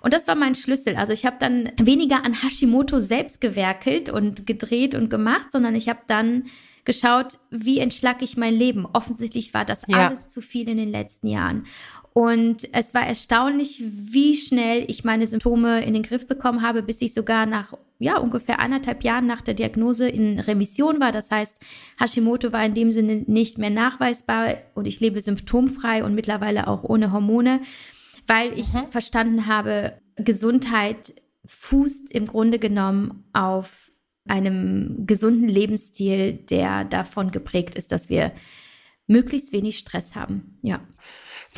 Und 0.00 0.12
das 0.12 0.26
war 0.26 0.34
mein 0.34 0.56
Schlüssel. 0.56 0.96
Also 0.96 1.12
ich 1.12 1.24
habe 1.24 1.36
dann 1.38 1.70
weniger 1.80 2.24
an 2.24 2.42
Hashimoto 2.42 2.98
selbst 2.98 3.40
gewerkelt 3.40 4.08
und 4.08 4.44
gedreht 4.44 4.96
und 4.96 5.08
gemacht, 5.08 5.52
sondern 5.52 5.76
ich 5.76 5.88
habe 5.88 6.00
dann 6.08 6.46
geschaut, 6.84 7.38
wie 7.50 7.78
entschlacke 7.78 8.24
ich 8.24 8.36
mein 8.36 8.54
Leben. 8.54 8.86
Offensichtlich 8.92 9.54
war 9.54 9.64
das 9.64 9.82
ja. 9.86 10.08
alles 10.08 10.28
zu 10.28 10.40
viel 10.40 10.68
in 10.68 10.76
den 10.76 10.90
letzten 10.90 11.28
Jahren. 11.28 11.64
Und 12.12 12.68
es 12.72 12.94
war 12.94 13.06
erstaunlich, 13.06 13.82
wie 13.82 14.34
schnell 14.34 14.84
ich 14.88 15.04
meine 15.04 15.26
Symptome 15.26 15.84
in 15.84 15.94
den 15.94 16.02
Griff 16.02 16.26
bekommen 16.26 16.62
habe, 16.62 16.82
bis 16.82 17.00
ich 17.00 17.14
sogar 17.14 17.46
nach 17.46 17.74
ja, 18.00 18.18
ungefähr 18.18 18.60
anderthalb 18.60 19.02
Jahren 19.02 19.26
nach 19.26 19.40
der 19.40 19.54
Diagnose 19.54 20.08
in 20.08 20.38
Remission 20.38 21.00
war. 21.00 21.12
Das 21.12 21.30
heißt, 21.30 21.56
Hashimoto 21.98 22.52
war 22.52 22.64
in 22.64 22.74
dem 22.74 22.92
Sinne 22.92 23.24
nicht 23.26 23.58
mehr 23.58 23.70
nachweisbar 23.70 24.54
und 24.74 24.86
ich 24.86 25.00
lebe 25.00 25.20
symptomfrei 25.20 26.04
und 26.04 26.14
mittlerweile 26.14 26.68
auch 26.68 26.84
ohne 26.84 27.12
Hormone, 27.12 27.60
weil 28.26 28.56
ich 28.58 28.72
mhm. 28.72 28.86
verstanden 28.90 29.46
habe, 29.46 29.94
Gesundheit 30.16 31.14
fußt 31.44 32.12
im 32.12 32.26
Grunde 32.26 32.58
genommen 32.58 33.24
auf 33.32 33.90
einem 34.28 35.06
gesunden 35.06 35.48
Lebensstil, 35.48 36.34
der 36.34 36.84
davon 36.84 37.30
geprägt 37.30 37.74
ist, 37.74 37.90
dass 37.90 38.08
wir 38.08 38.32
möglichst 39.06 39.52
wenig 39.52 39.78
Stress 39.78 40.14
haben. 40.14 40.58
Ja. 40.62 40.80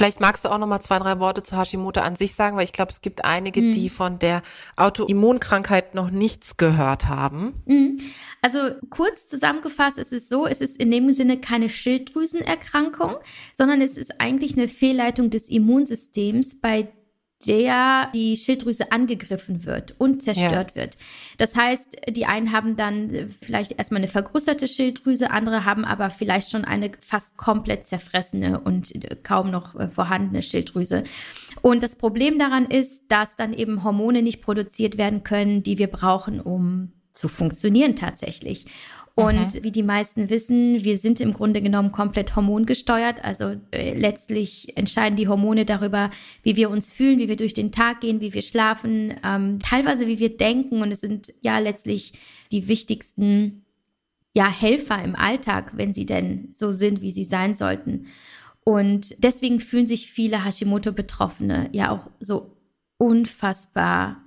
Vielleicht 0.01 0.19
magst 0.19 0.47
du 0.47 0.49
auch 0.49 0.57
noch 0.57 0.67
mal 0.67 0.81
zwei, 0.81 0.99
drei 0.99 1.19
Worte 1.19 1.43
zu 1.43 1.59
Hashimoto 1.59 2.01
an 2.01 2.17
sich 2.17 2.35
sagen, 2.35 2.57
weil 2.57 2.65
ich 2.65 2.73
glaube, 2.73 2.91
es 2.91 3.03
gibt 3.03 3.27
einige, 3.27 3.61
mhm. 3.61 3.73
die 3.73 3.91
von 3.91 4.19
der 4.19 4.41
Autoimmunkrankheit 4.77 5.95
noch 5.95 6.11
nichts 6.11 6.57
gehört 6.57 7.07
haben. 7.07 7.63
Mhm. 7.67 8.01
Also 8.41 8.61
kurz 8.89 9.27
zusammengefasst 9.27 9.99
ist 9.99 10.15
es 10.15 10.31
so, 10.31 10.47
es 10.47 10.63
ist 10.63 10.79
in 10.79 10.91
dem 10.91 11.13
Sinne 11.13 11.39
keine 11.39 11.69
Schilddrüsenerkrankung, 11.69 13.17
sondern 13.55 13.83
es 13.83 13.99
ist 13.99 14.23
eigentlich 14.23 14.57
eine 14.57 14.69
Fehlleitung 14.69 15.29
des 15.29 15.51
Immunsystems, 15.51 16.59
bei 16.63 16.89
der 17.47 18.11
die 18.15 18.37
Schilddrüse 18.37 18.93
angegriffen 18.93 19.65
wird 19.65 19.95
und 19.99 20.23
zerstört 20.23 20.73
ja. 20.73 20.83
wird. 20.83 20.97
Das 21.39 21.57
heißt, 21.57 21.97
die 22.09 22.27
einen 22.27 22.53
haben 22.53 22.77
dann 22.77 23.31
vielleicht 23.41 23.73
erstmal 23.73 24.01
eine 24.01 24.09
vergrößerte 24.09 24.69
Schilddrüse, 24.69 25.31
andere 25.31 25.65
haben 25.65 25.85
aber 25.85 26.11
vielleicht 26.11 26.51
schon 26.51 26.65
eine 26.65 26.93
fast 27.01 27.37
komplett 27.37 27.87
zerfressene 27.87 28.61
und 28.61 28.93
kaum 29.23 29.51
noch 29.51 29.75
äh, 29.75 29.89
vorhandene 29.89 30.43
Schilddrüse. 30.43 31.05
Und 31.63 31.83
das 31.83 31.97
Problem 31.97 32.39
daran 32.39 32.67
ist, 32.67 33.05
dass 33.09 33.37
dann 33.37 33.55
eben 33.55 33.85
Hormone 33.85 34.23
nicht 34.23 34.43
produziert 34.43 34.99
werden 34.99 35.25
können, 35.25 35.63
die 35.63 35.79
wir 35.79 35.89
brauchen, 35.89 36.41
um 36.41 36.93
zu 37.13 37.29
funktionieren 37.29 37.97
tatsächlich. 37.97 38.67
Und 39.27 39.55
mhm. 39.55 39.63
wie 39.63 39.71
die 39.71 39.83
meisten 39.83 40.31
wissen, 40.31 40.85
wir 40.85 40.99
sind 40.99 41.21
im 41.21 41.33
Grunde 41.33 41.63
genommen 41.63 41.93
komplett 41.93 42.37
hormongesteuert. 42.37 43.23
Also 43.25 43.57
äh, 43.71 43.95
letztlich 43.95 44.77
entscheiden 44.77 45.17
die 45.17 45.29
Hormone 45.29 45.65
darüber, 45.65 46.11
wie 46.43 46.57
wir 46.57 46.71
uns 46.71 46.93
fühlen, 46.93 47.19
wie 47.19 47.29
wir 47.29 47.37
durch 47.37 47.55
den 47.55 47.73
Tag 47.73 48.01
gehen, 48.01 48.21
wie 48.21 48.35
wir 48.35 48.43
schlafen, 48.43 49.15
ähm, 49.25 49.59
teilweise 49.61 50.07
wie 50.07 50.19
wir 50.19 50.37
denken. 50.37 50.83
Und 50.83 50.93
es 50.93 51.01
sind 51.01 51.33
ja 51.41 51.59
letztlich 51.59 52.13
die 52.53 52.69
wichtigsten 52.69 53.65
ja, 54.33 54.49
Helfer 54.49 55.03
im 55.03 55.17
Alltag, 55.17 55.73
wenn 55.77 55.93
sie 55.93 56.07
denn 56.07 56.49
so 56.53 56.73
sind, 56.73 57.03
wie 57.03 57.11
sie 57.11 57.25
sein 57.25 57.55
sollten. 57.55 58.07
Und 58.65 59.23
deswegen 59.23 59.61
fühlen 59.61 59.87
sich 59.87 60.11
viele 60.11 60.45
Hashimoto-Betroffene 60.45 61.71
ja 61.73 61.91
auch 61.91 62.11
so 62.21 62.57
unfassbar 62.99 64.23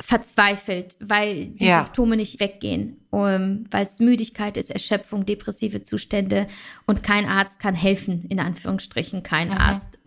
verzweifelt, 0.00 0.96
weil 1.00 1.46
die 1.46 1.66
ja. 1.66 1.84
Symptome 1.84 2.16
nicht 2.16 2.38
weggehen, 2.38 3.05
um, 3.16 3.64
weil 3.70 3.86
es 3.86 3.98
Müdigkeit 3.98 4.58
ist, 4.58 4.70
Erschöpfung, 4.70 5.24
depressive 5.24 5.82
Zustände 5.82 6.46
und 6.86 7.02
kein 7.02 7.24
Arzt 7.26 7.58
kann 7.58 7.74
helfen, 7.74 8.26
in 8.28 8.38
Anführungsstrichen 8.38 9.22
kein 9.22 9.48
mhm. 9.48 9.54
Arzt. 9.54 9.98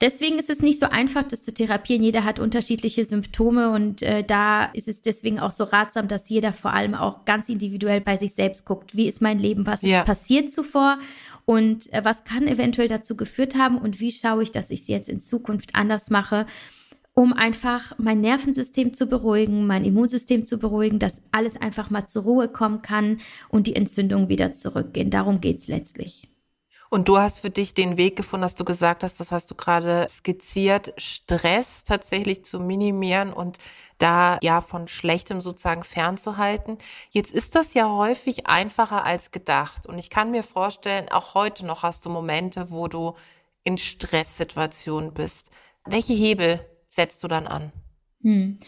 Deswegen 0.00 0.38
ist 0.38 0.48
es 0.48 0.60
nicht 0.60 0.78
so 0.78 0.86
einfach, 0.86 1.24
das 1.24 1.42
zu 1.42 1.52
therapieren. 1.52 2.02
Jeder 2.02 2.24
hat 2.24 2.38
unterschiedliche 2.38 3.04
Symptome 3.04 3.70
und 3.70 4.00
äh, 4.00 4.24
da 4.24 4.64
ist 4.64 4.88
es 4.88 5.02
deswegen 5.02 5.38
auch 5.38 5.50
so 5.50 5.64
ratsam, 5.64 6.08
dass 6.08 6.30
jeder 6.30 6.54
vor 6.54 6.72
allem 6.72 6.94
auch 6.94 7.26
ganz 7.26 7.50
individuell 7.50 8.00
bei 8.00 8.16
sich 8.16 8.32
selbst 8.32 8.64
guckt. 8.64 8.96
Wie 8.96 9.06
ist 9.06 9.20
mein 9.20 9.38
Leben? 9.38 9.66
Was 9.66 9.82
ja. 9.82 9.98
ist 9.98 10.06
passiert 10.06 10.52
zuvor? 10.52 10.98
Und 11.44 11.92
äh, 11.92 12.02
was 12.02 12.24
kann 12.24 12.48
eventuell 12.48 12.88
dazu 12.88 13.14
geführt 13.14 13.56
haben? 13.56 13.76
Und 13.76 14.00
wie 14.00 14.10
schaue 14.10 14.42
ich, 14.42 14.52
dass 14.52 14.70
ich 14.70 14.80
es 14.80 14.88
jetzt 14.88 15.10
in 15.10 15.20
Zukunft 15.20 15.74
anders 15.74 16.08
mache? 16.08 16.46
Um 17.14 17.32
einfach 17.32 17.92
mein 17.98 18.20
Nervensystem 18.20 18.94
zu 18.94 19.06
beruhigen, 19.06 19.66
mein 19.66 19.84
Immunsystem 19.84 20.46
zu 20.46 20.58
beruhigen, 20.58 20.98
dass 20.98 21.22
alles 21.32 21.56
einfach 21.56 21.90
mal 21.90 22.06
zur 22.06 22.22
Ruhe 22.22 22.48
kommen 22.48 22.82
kann 22.82 23.20
und 23.48 23.66
die 23.66 23.76
Entzündungen 23.76 24.28
wieder 24.28 24.52
zurückgehen. 24.52 25.10
Darum 25.10 25.40
geht's 25.40 25.66
letztlich. 25.66 26.30
Und 26.92 27.06
du 27.06 27.18
hast 27.18 27.38
für 27.38 27.50
dich 27.50 27.72
den 27.72 27.96
Weg 27.96 28.16
gefunden, 28.16 28.42
dass 28.42 28.56
du 28.56 28.64
gesagt 28.64 29.04
hast, 29.04 29.20
das 29.20 29.30
hast 29.30 29.48
du 29.48 29.54
gerade 29.54 30.08
skizziert, 30.08 30.92
Stress 30.96 31.84
tatsächlich 31.84 32.44
zu 32.44 32.58
minimieren 32.58 33.32
und 33.32 33.58
da 33.98 34.38
ja 34.42 34.60
von 34.60 34.88
Schlechtem 34.88 35.40
sozusagen 35.40 35.84
fernzuhalten. 35.84 36.78
Jetzt 37.10 37.30
ist 37.30 37.54
das 37.54 37.74
ja 37.74 37.88
häufig 37.88 38.48
einfacher 38.48 39.04
als 39.04 39.30
gedacht. 39.30 39.86
Und 39.86 40.00
ich 40.00 40.10
kann 40.10 40.32
mir 40.32 40.42
vorstellen, 40.42 41.08
auch 41.10 41.34
heute 41.34 41.64
noch 41.64 41.84
hast 41.84 42.04
du 42.06 42.10
Momente, 42.10 42.72
wo 42.72 42.88
du 42.88 43.14
in 43.62 43.78
Stresssituationen 43.78 45.14
bist. 45.14 45.50
Welche 45.84 46.14
Hebel 46.14 46.58
setzt 46.90 47.24
du 47.24 47.28
dann 47.28 47.46
an? 47.46 47.72
Hm. 48.22 48.58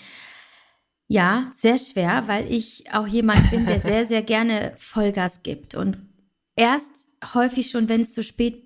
Ja, 1.09 1.51
sehr 1.55 1.77
schwer, 1.77 2.25
weil 2.27 2.51
ich 2.51 2.91
auch 2.93 3.07
jemand 3.07 3.51
bin, 3.51 3.67
der 3.67 3.81
sehr, 3.81 4.07
sehr 4.07 4.23
gerne 4.35 4.73
Vollgas 4.79 5.43
gibt 5.43 5.75
und 5.75 6.07
erst 6.57 6.91
häufig 7.35 7.69
schon, 7.71 7.91
wenn 7.91 8.01
es 8.01 8.13
zu 8.13 8.23
spät 8.23 8.63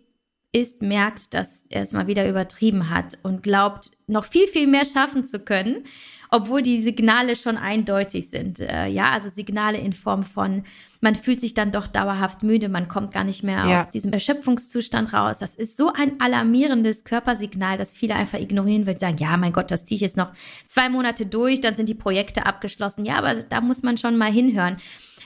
ist, 0.52 0.80
merkt, 0.80 1.34
dass 1.34 1.66
er 1.68 1.82
es 1.82 1.92
mal 1.92 2.06
wieder 2.06 2.28
übertrieben 2.28 2.88
hat 2.88 3.18
und 3.22 3.42
glaubt, 3.42 3.90
noch 4.06 4.24
viel, 4.24 4.46
viel 4.46 4.66
mehr 4.66 4.84
schaffen 4.84 5.24
zu 5.24 5.40
können, 5.40 5.84
obwohl 6.30 6.62
die 6.62 6.80
Signale 6.82 7.36
schon 7.36 7.56
eindeutig 7.56 8.30
sind. 8.30 8.60
Äh, 8.60 8.86
ja, 8.86 9.10
also 9.10 9.28
Signale 9.28 9.78
in 9.78 9.92
Form 9.92 10.22
von, 10.22 10.64
man 11.06 11.14
fühlt 11.14 11.40
sich 11.40 11.54
dann 11.54 11.70
doch 11.70 11.86
dauerhaft 11.86 12.42
müde, 12.42 12.68
man 12.68 12.88
kommt 12.88 13.14
gar 13.14 13.22
nicht 13.22 13.44
mehr 13.44 13.64
ja. 13.64 13.82
aus 13.82 13.90
diesem 13.90 14.12
Erschöpfungszustand 14.12 15.14
raus. 15.14 15.38
Das 15.38 15.54
ist 15.54 15.76
so 15.76 15.92
ein 15.92 16.20
alarmierendes 16.20 17.04
Körpersignal, 17.04 17.78
dass 17.78 17.96
viele 17.96 18.16
einfach 18.16 18.40
ignorieren, 18.40 18.88
weil 18.88 18.94
sie 18.94 19.06
sagen, 19.06 19.18
ja, 19.20 19.36
mein 19.36 19.52
Gott, 19.52 19.70
das 19.70 19.84
ziehe 19.84 19.94
ich 19.94 20.02
jetzt 20.02 20.16
noch 20.16 20.32
zwei 20.66 20.88
Monate 20.88 21.24
durch, 21.24 21.60
dann 21.60 21.76
sind 21.76 21.88
die 21.88 21.94
Projekte 21.94 22.44
abgeschlossen. 22.44 23.04
Ja, 23.04 23.18
aber 23.18 23.34
da 23.34 23.60
muss 23.60 23.84
man 23.84 23.98
schon 23.98 24.16
mal 24.16 24.32
hinhören. 24.32 24.78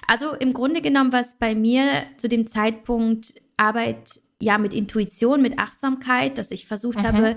Also 0.07 0.35
im 0.35 0.53
Grunde 0.53 0.83
genommen 0.83 1.15
war 1.15 1.23
es 1.23 1.37
bei 1.37 1.55
mir 1.55 2.03
zu 2.19 2.29
dem 2.29 2.47
Zeitpunkt 2.47 3.33
Arbeit 3.57 4.21
ja 4.39 4.59
mit 4.59 4.75
Intuition, 4.75 5.41
mit 5.41 5.59
Achtsamkeit, 5.59 6.37
dass 6.37 6.51
ich 6.51 6.67
versucht 6.67 6.99
mhm. 6.99 7.07
habe, 7.07 7.37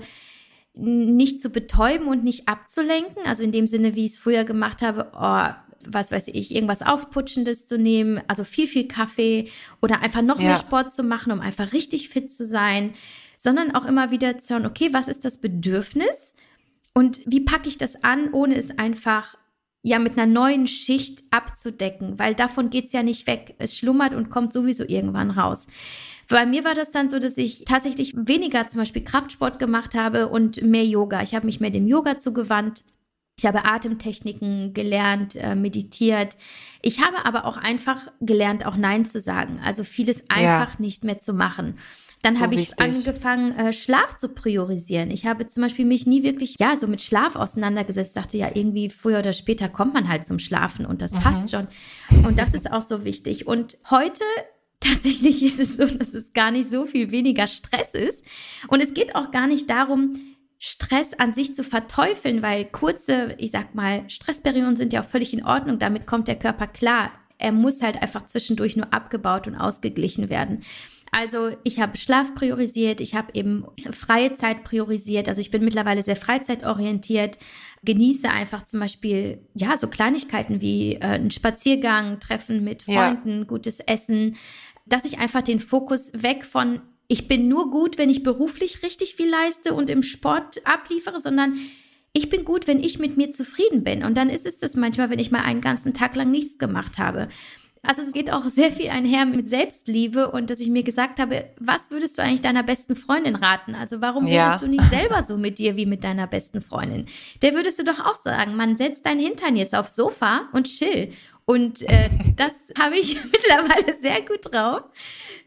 nicht 0.74 1.40
zu 1.40 1.48
betäuben 1.48 2.08
und 2.08 2.24
nicht 2.24 2.46
abzulenken. 2.46 3.24
Also 3.24 3.42
in 3.42 3.52
dem 3.52 3.66
Sinne, 3.66 3.94
wie 3.94 4.04
ich 4.04 4.12
es 4.12 4.18
früher 4.18 4.44
gemacht 4.44 4.82
habe, 4.82 5.12
oh, 5.14 5.48
was 5.88 6.10
weiß 6.10 6.28
ich, 6.28 6.54
irgendwas 6.54 6.82
Aufputschendes 6.82 7.66
zu 7.66 7.78
nehmen, 7.78 8.20
also 8.28 8.44
viel, 8.44 8.66
viel 8.66 8.88
Kaffee 8.88 9.50
oder 9.82 10.00
einfach 10.00 10.22
noch 10.22 10.40
ja. 10.40 10.48
mehr 10.48 10.58
Sport 10.58 10.92
zu 10.92 11.02
machen, 11.02 11.32
um 11.32 11.40
einfach 11.40 11.72
richtig 11.72 12.08
fit 12.08 12.32
zu 12.32 12.46
sein, 12.46 12.94
sondern 13.38 13.74
auch 13.74 13.84
immer 13.84 14.10
wieder 14.10 14.38
zu 14.38 14.54
schauen, 14.54 14.66
okay, 14.66 14.90
was 14.92 15.08
ist 15.08 15.24
das 15.24 15.38
Bedürfnis 15.38 16.34
und 16.94 17.20
wie 17.26 17.40
packe 17.40 17.68
ich 17.68 17.78
das 17.78 18.02
an, 18.02 18.32
ohne 18.32 18.56
es 18.56 18.78
einfach 18.78 19.36
ja 19.82 19.98
mit 19.98 20.18
einer 20.18 20.26
neuen 20.26 20.66
Schicht 20.66 21.22
abzudecken, 21.30 22.18
weil 22.18 22.34
davon 22.34 22.70
geht's 22.70 22.92
ja 22.92 23.02
nicht 23.02 23.26
weg. 23.26 23.54
Es 23.58 23.76
schlummert 23.76 24.14
und 24.14 24.30
kommt 24.30 24.52
sowieso 24.52 24.84
irgendwann 24.84 25.30
raus. 25.30 25.66
Bei 26.28 26.46
mir 26.46 26.64
war 26.64 26.74
das 26.74 26.90
dann 26.90 27.10
so, 27.10 27.18
dass 27.18 27.36
ich 27.36 27.64
tatsächlich 27.66 28.14
weniger 28.16 28.66
zum 28.68 28.80
Beispiel 28.80 29.04
Kraftsport 29.04 29.58
gemacht 29.58 29.94
habe 29.94 30.28
und 30.28 30.62
mehr 30.62 30.86
Yoga. 30.86 31.22
Ich 31.22 31.34
habe 31.34 31.44
mich 31.44 31.60
mehr 31.60 31.70
dem 31.70 31.86
Yoga 31.86 32.18
zugewandt. 32.18 32.82
Ich 33.36 33.46
habe 33.46 33.64
Atemtechniken 33.64 34.74
gelernt, 34.74 35.34
äh, 35.34 35.56
meditiert. 35.56 36.36
Ich 36.82 37.02
habe 37.02 37.24
aber 37.26 37.46
auch 37.46 37.56
einfach 37.56 38.00
gelernt, 38.20 38.64
auch 38.64 38.76
Nein 38.76 39.06
zu 39.06 39.20
sagen. 39.20 39.60
Also 39.64 39.82
vieles 39.82 40.30
einfach 40.30 40.74
ja. 40.74 40.80
nicht 40.80 41.02
mehr 41.02 41.18
zu 41.18 41.32
machen. 41.32 41.78
Dann 42.22 42.36
so 42.36 42.40
habe 42.40 42.54
ich 42.54 42.80
angefangen, 42.80 43.52
äh, 43.58 43.72
Schlaf 43.72 44.16
zu 44.16 44.30
priorisieren. 44.30 45.10
Ich 45.10 45.26
habe 45.26 45.46
zum 45.46 45.62
Beispiel 45.62 45.84
mich 45.84 46.06
nie 46.06 46.22
wirklich, 46.22 46.54
ja, 46.58 46.76
so 46.76 46.86
mit 46.86 47.02
Schlaf 47.02 47.36
auseinandergesetzt. 47.36 48.16
Dachte 48.16 48.38
ja, 48.38 48.50
irgendwie 48.54 48.88
früher 48.88 49.18
oder 49.18 49.32
später 49.32 49.68
kommt 49.68 49.94
man 49.94 50.08
halt 50.08 50.24
zum 50.24 50.38
Schlafen 50.38 50.86
und 50.86 51.02
das 51.02 51.12
mhm. 51.12 51.18
passt 51.18 51.50
schon. 51.50 51.66
Und 52.24 52.38
das 52.38 52.54
ist 52.54 52.70
auch 52.72 52.82
so 52.82 53.04
wichtig. 53.04 53.46
Und 53.46 53.76
heute 53.90 54.24
tatsächlich 54.80 55.42
ist 55.42 55.60
es 55.60 55.76
so, 55.76 55.86
dass 55.86 56.14
es 56.14 56.32
gar 56.32 56.50
nicht 56.50 56.70
so 56.70 56.86
viel 56.86 57.10
weniger 57.10 57.46
Stress 57.46 57.94
ist. 57.94 58.24
Und 58.68 58.82
es 58.82 58.94
geht 58.94 59.14
auch 59.16 59.30
gar 59.30 59.46
nicht 59.46 59.68
darum, 59.68 60.14
Stress 60.66 61.12
an 61.12 61.34
sich 61.34 61.54
zu 61.54 61.62
verteufeln, 61.62 62.40
weil 62.40 62.64
kurze, 62.64 63.34
ich 63.36 63.50
sag 63.50 63.74
mal, 63.74 64.08
Stressperioden 64.08 64.76
sind 64.76 64.94
ja 64.94 65.02
auch 65.02 65.06
völlig 65.06 65.34
in 65.34 65.44
Ordnung. 65.44 65.78
Damit 65.78 66.06
kommt 66.06 66.26
der 66.26 66.38
Körper 66.38 66.66
klar. 66.66 67.10
Er 67.36 67.52
muss 67.52 67.82
halt 67.82 68.00
einfach 68.00 68.24
zwischendurch 68.28 68.74
nur 68.74 68.90
abgebaut 68.90 69.46
und 69.46 69.56
ausgeglichen 69.56 70.30
werden. 70.30 70.62
Also 71.12 71.50
ich 71.64 71.80
habe 71.80 71.98
Schlaf 71.98 72.34
priorisiert, 72.34 73.02
ich 73.02 73.14
habe 73.14 73.34
eben 73.34 73.66
freie 73.92 74.32
Zeit 74.32 74.64
priorisiert. 74.64 75.28
Also 75.28 75.42
ich 75.42 75.50
bin 75.50 75.64
mittlerweile 75.64 76.02
sehr 76.02 76.16
freizeitorientiert, 76.16 77.38
genieße 77.84 78.30
einfach 78.30 78.64
zum 78.64 78.80
Beispiel 78.80 79.46
ja 79.52 79.76
so 79.76 79.88
Kleinigkeiten 79.88 80.62
wie 80.62 80.94
äh, 80.94 81.00
einen 81.00 81.30
Spaziergang, 81.30 82.20
Treffen 82.20 82.64
mit 82.64 82.84
Freunden, 82.84 83.40
ja. 83.40 83.44
gutes 83.44 83.80
Essen, 83.80 84.36
dass 84.86 85.04
ich 85.04 85.18
einfach 85.18 85.42
den 85.42 85.60
Fokus 85.60 86.10
weg 86.14 86.42
von 86.42 86.80
ich 87.14 87.28
bin 87.28 87.46
nur 87.46 87.70
gut, 87.70 87.96
wenn 87.96 88.10
ich 88.10 88.24
beruflich 88.24 88.82
richtig 88.82 89.14
viel 89.14 89.30
leiste 89.30 89.72
und 89.72 89.88
im 89.88 90.02
Sport 90.02 90.60
abliefere, 90.64 91.20
sondern 91.20 91.54
ich 92.12 92.28
bin 92.28 92.44
gut, 92.44 92.66
wenn 92.66 92.82
ich 92.82 92.98
mit 92.98 93.16
mir 93.16 93.30
zufrieden 93.30 93.84
bin. 93.84 94.02
Und 94.02 94.16
dann 94.16 94.28
ist 94.28 94.46
es 94.46 94.58
das 94.58 94.74
manchmal, 94.74 95.10
wenn 95.10 95.20
ich 95.20 95.30
mal 95.30 95.42
einen 95.42 95.60
ganzen 95.60 95.94
Tag 95.94 96.16
lang 96.16 96.32
nichts 96.32 96.58
gemacht 96.58 96.98
habe. 96.98 97.28
Also 97.84 98.02
es 98.02 98.12
geht 98.12 98.32
auch 98.32 98.46
sehr 98.46 98.72
viel 98.72 98.88
einher 98.88 99.26
mit 99.26 99.46
Selbstliebe 99.46 100.32
und 100.32 100.50
dass 100.50 100.58
ich 100.58 100.70
mir 100.70 100.82
gesagt 100.82 101.20
habe, 101.20 101.44
was 101.60 101.92
würdest 101.92 102.18
du 102.18 102.22
eigentlich 102.22 102.40
deiner 102.40 102.64
besten 102.64 102.96
Freundin 102.96 103.36
raten? 103.36 103.76
Also 103.76 104.00
warum 104.00 104.24
redest 104.24 104.36
ja. 104.36 104.58
du 104.58 104.66
nicht 104.66 104.90
selber 104.90 105.22
so 105.22 105.36
mit 105.36 105.60
dir 105.60 105.76
wie 105.76 105.86
mit 105.86 106.02
deiner 106.02 106.26
besten 106.26 106.62
Freundin? 106.62 107.06
Der 107.42 107.54
würdest 107.54 107.78
du 107.78 107.84
doch 107.84 108.00
auch 108.00 108.16
sagen, 108.16 108.56
man 108.56 108.76
setzt 108.76 109.06
dein 109.06 109.20
Hintern 109.20 109.54
jetzt 109.54 109.74
aufs 109.74 109.94
Sofa 109.94 110.48
und 110.52 110.66
chill. 110.66 111.12
Und 111.46 111.82
äh, 111.82 112.10
das 112.36 112.70
habe 112.78 112.96
ich 112.96 113.16
mittlerweile 113.32 113.94
sehr 113.94 114.22
gut 114.22 114.52
drauf, 114.52 114.82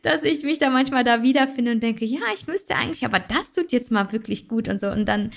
dass 0.01 0.23
ich 0.23 0.43
mich 0.43 0.59
da 0.59 0.69
manchmal 0.69 1.03
da 1.03 1.23
wiederfinde 1.23 1.71
und 1.71 1.81
denke, 1.81 2.05
ja, 2.05 2.21
ich 2.33 2.47
müsste 2.47 2.75
eigentlich, 2.75 3.05
aber 3.05 3.19
das 3.19 3.51
tut 3.51 3.71
jetzt 3.71 3.91
mal 3.91 4.11
wirklich 4.11 4.47
gut 4.47 4.67
und 4.67 4.79
so. 4.79 4.89
Und 4.89 5.05
dann, 5.05 5.31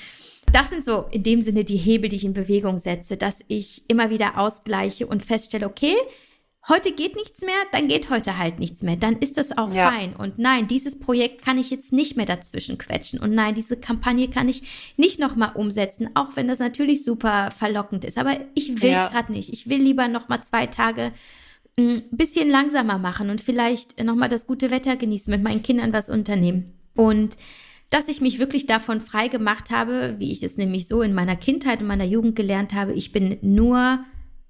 das 0.52 0.70
sind 0.70 0.84
so 0.84 1.06
in 1.10 1.22
dem 1.22 1.40
Sinne 1.40 1.64
die 1.64 1.76
Hebel, 1.76 2.08
die 2.08 2.16
ich 2.16 2.24
in 2.24 2.34
Bewegung 2.34 2.78
setze, 2.78 3.16
dass 3.16 3.40
ich 3.48 3.82
immer 3.88 4.10
wieder 4.10 4.38
ausgleiche 4.38 5.06
und 5.06 5.24
feststelle, 5.24 5.66
okay, 5.66 5.96
heute 6.68 6.92
geht 6.92 7.16
nichts 7.16 7.40
mehr, 7.40 7.56
dann 7.72 7.88
geht 7.88 8.10
heute 8.10 8.36
halt 8.36 8.58
nichts 8.58 8.82
mehr. 8.82 8.96
Dann 8.96 9.18
ist 9.18 9.36
das 9.36 9.56
auch 9.56 9.72
ja. 9.72 9.90
fein. 9.90 10.14
Und 10.14 10.38
nein, 10.38 10.66
dieses 10.68 10.98
Projekt 10.98 11.42
kann 11.42 11.58
ich 11.58 11.70
jetzt 11.70 11.92
nicht 11.92 12.16
mehr 12.16 12.26
dazwischen 12.26 12.78
quetschen. 12.78 13.18
Und 13.18 13.34
nein, 13.34 13.54
diese 13.54 13.76
Kampagne 13.76 14.28
kann 14.28 14.48
ich 14.48 14.94
nicht 14.96 15.18
nochmal 15.18 15.52
umsetzen, 15.54 16.10
auch 16.14 16.36
wenn 16.36 16.48
das 16.48 16.58
natürlich 16.58 17.04
super 17.04 17.50
verlockend 17.50 18.04
ist. 18.04 18.18
Aber 18.18 18.38
ich 18.54 18.68
will 18.82 18.90
es 18.90 18.94
ja. 18.94 19.08
gerade 19.08 19.32
nicht. 19.32 19.52
Ich 19.52 19.68
will 19.68 19.80
lieber 19.80 20.08
nochmal 20.08 20.44
zwei 20.44 20.66
Tage 20.66 21.12
ein 21.78 21.94
hm, 21.96 22.02
bisschen 22.10 22.50
langsamer 22.50 22.98
machen 22.98 23.30
und 23.30 23.40
vielleicht 23.40 24.02
nochmal 24.02 24.28
das 24.28 24.46
gute 24.46 24.70
Wetter 24.70 24.96
genießen, 24.96 25.30
mit 25.30 25.42
meinen 25.42 25.62
Kindern 25.62 25.92
was 25.92 26.10
unternehmen. 26.10 26.74
Und 26.94 27.38
dass 27.88 28.08
ich 28.08 28.20
mich 28.20 28.38
wirklich 28.38 28.66
davon 28.66 29.00
frei 29.00 29.28
gemacht 29.28 29.70
habe, 29.70 30.14
wie 30.18 30.30
ich 30.30 30.42
es 30.42 30.56
nämlich 30.56 30.86
so 30.86 31.02
in 31.02 31.14
meiner 31.14 31.36
Kindheit 31.36 31.80
und 31.80 31.88
meiner 31.88 32.04
Jugend 32.04 32.36
gelernt 32.36 32.72
habe, 32.72 32.92
ich 32.92 33.10
bin 33.10 33.38
nur 33.42 34.04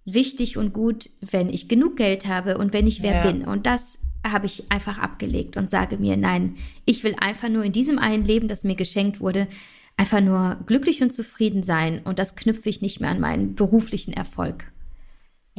wichtig 0.04 0.56
und 0.56 0.72
gut, 0.72 1.10
wenn 1.20 1.48
ich 1.48 1.68
genug 1.68 1.96
Geld 1.96 2.26
habe 2.26 2.58
und 2.58 2.72
wenn 2.72 2.86
ich 2.86 3.02
wer 3.02 3.16
ja. 3.16 3.30
bin. 3.30 3.44
Und 3.44 3.66
das 3.66 3.98
habe 4.24 4.46
ich 4.46 4.70
einfach 4.70 4.98
abgelegt 4.98 5.56
und 5.56 5.70
sage 5.70 5.96
mir, 5.96 6.16
nein, 6.16 6.56
ich 6.84 7.04
will 7.04 7.14
einfach 7.18 7.48
nur 7.48 7.64
in 7.64 7.72
diesem 7.72 7.98
einen 7.98 8.24
Leben, 8.24 8.48
das 8.48 8.64
mir 8.64 8.74
geschenkt 8.76 9.20
wurde, 9.20 9.48
einfach 9.96 10.20
nur 10.20 10.58
glücklich 10.66 11.02
und 11.02 11.12
zufrieden 11.12 11.62
sein. 11.62 12.00
Und 12.04 12.18
das 12.18 12.36
knüpfe 12.36 12.68
ich 12.68 12.82
nicht 12.82 13.00
mehr 13.00 13.10
an 13.10 13.20
meinen 13.20 13.54
beruflichen 13.54 14.12
Erfolg. 14.12 14.70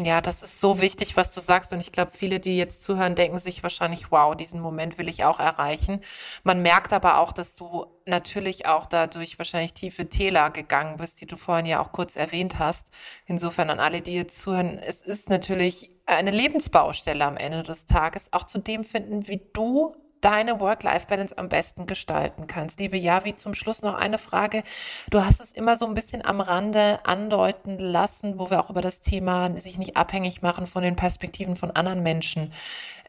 Ja, 0.03 0.21
das 0.21 0.41
ist 0.41 0.59
so 0.59 0.81
wichtig, 0.81 1.17
was 1.17 1.31
du 1.31 1.41
sagst. 1.41 1.73
Und 1.73 1.79
ich 1.79 1.91
glaube, 1.91 2.11
viele, 2.11 2.39
die 2.39 2.57
jetzt 2.57 2.83
zuhören, 2.83 3.15
denken 3.15 3.39
sich 3.39 3.61
wahrscheinlich, 3.61 4.11
wow, 4.11 4.35
diesen 4.35 4.59
Moment 4.59 4.97
will 4.97 5.09
ich 5.09 5.23
auch 5.23 5.39
erreichen. 5.39 6.01
Man 6.43 6.61
merkt 6.61 6.93
aber 6.93 7.17
auch, 7.17 7.31
dass 7.31 7.55
du 7.55 7.85
natürlich 8.05 8.65
auch 8.65 8.85
dadurch 8.85 9.37
wahrscheinlich 9.37 9.73
tiefe 9.73 10.09
Täler 10.09 10.49
gegangen 10.49 10.97
bist, 10.97 11.21
die 11.21 11.25
du 11.25 11.35
vorhin 11.37 11.65
ja 11.65 11.81
auch 11.81 11.91
kurz 11.91 12.15
erwähnt 12.15 12.57
hast. 12.57 12.89
Insofern 13.25 13.69
an 13.69 13.79
alle, 13.79 14.01
die 14.01 14.15
jetzt 14.15 14.41
zuhören, 14.41 14.79
es 14.79 15.01
ist 15.01 15.29
natürlich 15.29 15.91
eine 16.05 16.31
Lebensbaustelle 16.31 17.23
am 17.23 17.37
Ende 17.37 17.63
des 17.63 17.85
Tages, 17.85 18.33
auch 18.33 18.45
zu 18.45 18.59
dem 18.59 18.83
finden, 18.83 19.27
wie 19.27 19.41
du 19.53 19.95
deine 20.21 20.59
Work-Life-Balance 20.59 21.37
am 21.37 21.49
besten 21.49 21.87
gestalten 21.87 22.47
kannst. 22.47 22.79
Liebe 22.79 22.97
Javi, 22.97 23.35
zum 23.35 23.53
Schluss 23.53 23.81
noch 23.81 23.95
eine 23.95 24.17
Frage. 24.17 24.63
Du 25.09 25.25
hast 25.25 25.41
es 25.41 25.51
immer 25.51 25.75
so 25.75 25.85
ein 25.87 25.95
bisschen 25.95 26.23
am 26.23 26.41
Rande 26.41 26.99
andeuten 27.03 27.79
lassen, 27.79 28.39
wo 28.39 28.49
wir 28.49 28.59
auch 28.59 28.69
über 28.69 28.81
das 28.81 29.01
Thema 29.01 29.51
sich 29.59 29.77
nicht 29.77 29.97
abhängig 29.97 30.41
machen 30.41 30.67
von 30.67 30.83
den 30.83 30.95
Perspektiven 30.95 31.55
von 31.55 31.71
anderen 31.71 32.03
Menschen 32.03 32.53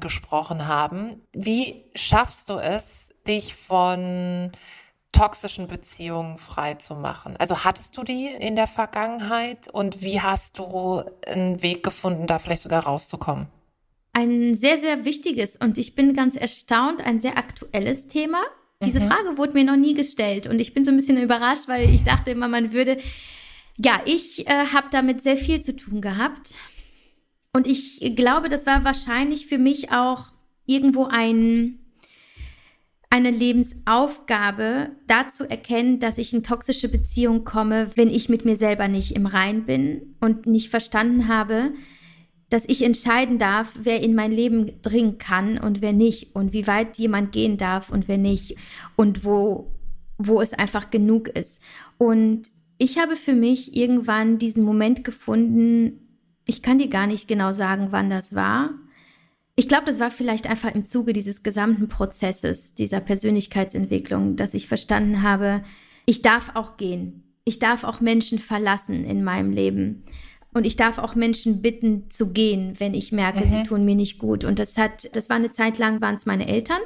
gesprochen 0.01 0.67
haben. 0.67 1.23
Wie 1.33 1.85
schaffst 1.95 2.49
du 2.49 2.59
es, 2.59 3.15
dich 3.27 3.55
von 3.55 4.51
toxischen 5.13 5.69
Beziehungen 5.69 6.39
frei 6.39 6.75
zu 6.75 6.95
machen? 6.95 7.37
Also 7.37 7.65
hattest 7.65 7.97
du 7.97 8.03
die 8.03 8.27
in 8.27 8.57
der 8.57 8.67
Vergangenheit 8.67 9.69
und 9.69 10.03
wie 10.03 10.21
hast 10.21 10.59
du 10.59 11.05
einen 11.27 11.63
Weg 11.63 11.85
gefunden, 11.85 12.27
da 12.27 12.39
vielleicht 12.39 12.63
sogar 12.63 12.85
rauszukommen? 12.85 13.49
Ein 14.13 14.55
sehr, 14.55 14.79
sehr 14.79 15.05
wichtiges 15.05 15.57
und 15.57 15.79
ich 15.79 15.95
bin 15.95 16.15
ganz 16.15 16.37
erstaunt, 16.37 17.01
ein 17.01 17.21
sehr 17.21 17.39
aktuelles 17.39 18.09
Thema. 18.09 18.43
Diese 18.85 19.01
mhm. 19.01 19.09
Frage 19.09 19.39
wurde 19.39 19.55
mir 19.55 19.65
noch 19.65 19.77
nie 19.77 19.95
gestellt 19.95 20.47
und 20.47 20.61
ich 20.61 20.75
bin 20.75 20.85
so 20.85 20.91
ein 20.91 20.97
bisschen 20.97 21.23
überrascht, 21.23 21.69
weil 21.69 21.89
ich 21.89 22.05
dachte 22.05 22.31
immer, 22.31 22.49
man 22.49 22.73
würde, 22.73 22.99
ja, 23.79 24.03
ich 24.05 24.47
äh, 24.47 24.67
habe 24.73 24.89
damit 24.91 25.23
sehr 25.23 25.37
viel 25.37 25.63
zu 25.63 25.75
tun 25.75 26.01
gehabt 26.01 26.51
und 27.55 27.67
ich 27.67 28.15
glaube, 28.17 28.49
das 28.49 28.67
war 28.67 28.85
wahrscheinlich 28.85 29.47
für 29.47 29.59
mich 29.59 29.93
auch 29.93 30.33
irgendwo 30.67 31.05
ein, 31.05 31.79
eine 33.11 33.31
Lebensaufgabe, 33.31 34.91
da 35.07 35.29
zu 35.29 35.49
erkennen, 35.49 36.01
dass 36.01 36.19
ich 36.19 36.33
in 36.33 36.43
toxische 36.43 36.89
Beziehungen 36.89 37.45
komme, 37.45 37.91
wenn 37.95 38.09
ich 38.09 38.29
mit 38.29 38.45
mir 38.45 38.57
selber 38.57 38.89
nicht 38.89 39.13
im 39.13 39.27
Rein 39.27 39.65
bin 39.65 40.17
und 40.21 40.47
nicht 40.47 40.71
verstanden 40.71 41.29
habe, 41.29 41.73
dass 42.53 42.65
ich 42.67 42.83
entscheiden 42.83 43.39
darf, 43.39 43.73
wer 43.81 44.03
in 44.03 44.15
mein 44.15 44.31
Leben 44.31 44.83
dringen 44.83 45.17
kann 45.19 45.59
und 45.59 45.81
wer 45.81 45.93
nicht 45.93 46.35
und 46.35 46.53
wie 46.53 46.67
weit 46.67 46.99
jemand 46.99 47.33
gehen 47.33 47.57
darf 47.57 47.89
und 47.91 48.09
wer 48.09 48.19
nicht 48.19 48.57
und 48.95 49.25
wo, 49.25 49.71
wo 50.19 50.41
es 50.41 50.53
einfach 50.53 50.91
genug 50.91 51.29
ist. 51.29 51.61
Und 51.97 52.51
ich 52.77 52.99
habe 52.99 53.17
für 53.17 53.33
mich 53.33 53.77
irgendwann 53.77 54.39
diesen 54.39 54.65
Moment 54.65 55.05
gefunden, 55.05 56.01
ich 56.45 56.61
kann 56.61 56.79
dir 56.79 56.89
gar 56.89 57.07
nicht 57.07 57.27
genau 57.27 57.53
sagen, 57.53 57.89
wann 57.91 58.11
das 58.11 58.35
war. 58.35 58.71
Ich 59.55 59.69
glaube, 59.69 59.87
das 59.87 60.01
war 60.01 60.11
vielleicht 60.11 60.47
einfach 60.47 60.75
im 60.75 60.85
Zuge 60.85 61.13
dieses 61.13 61.43
gesamten 61.43 61.89
Prozesses, 61.89 62.75
dieser 62.75 63.01
Persönlichkeitsentwicklung, 63.01 64.37
dass 64.37 64.55
ich 64.55 64.69
verstanden 64.69 65.23
habe, 65.23 65.63
ich 66.05 66.21
darf 66.21 66.51
auch 66.55 66.77
gehen. 66.77 67.23
Ich 67.45 67.59
darf 67.59 67.85
auch 67.85 68.01
Menschen 68.01 68.39
verlassen 68.39 69.05
in 69.05 69.25
meinem 69.25 69.53
Leben. 69.53 70.05
Und 70.55 70.67
ich 70.67 70.77
darf 70.77 70.99
auch 70.99 71.15
Menschen 71.15 71.63
bitten 71.63 72.11
zu 72.11 72.33
gehen, 72.33 72.79
wenn 72.79 72.95
ich 72.95 73.13
merke, 73.13 73.45
mhm. 73.45 73.51
sie 73.51 73.63
tun 73.63 73.85
mir 73.85 73.95
nicht 73.95 74.19
gut. 74.19 74.45
Und 74.45 74.59
das 74.59 74.77
hat, 74.77 75.15
das 75.17 75.31
war 75.31 75.37
eine 75.37 75.51
Zeit 75.51 75.79
lang, 75.79 76.01
waren 76.01 76.17
es 76.17 76.27
meine 76.27 76.47
Eltern. 76.47 76.81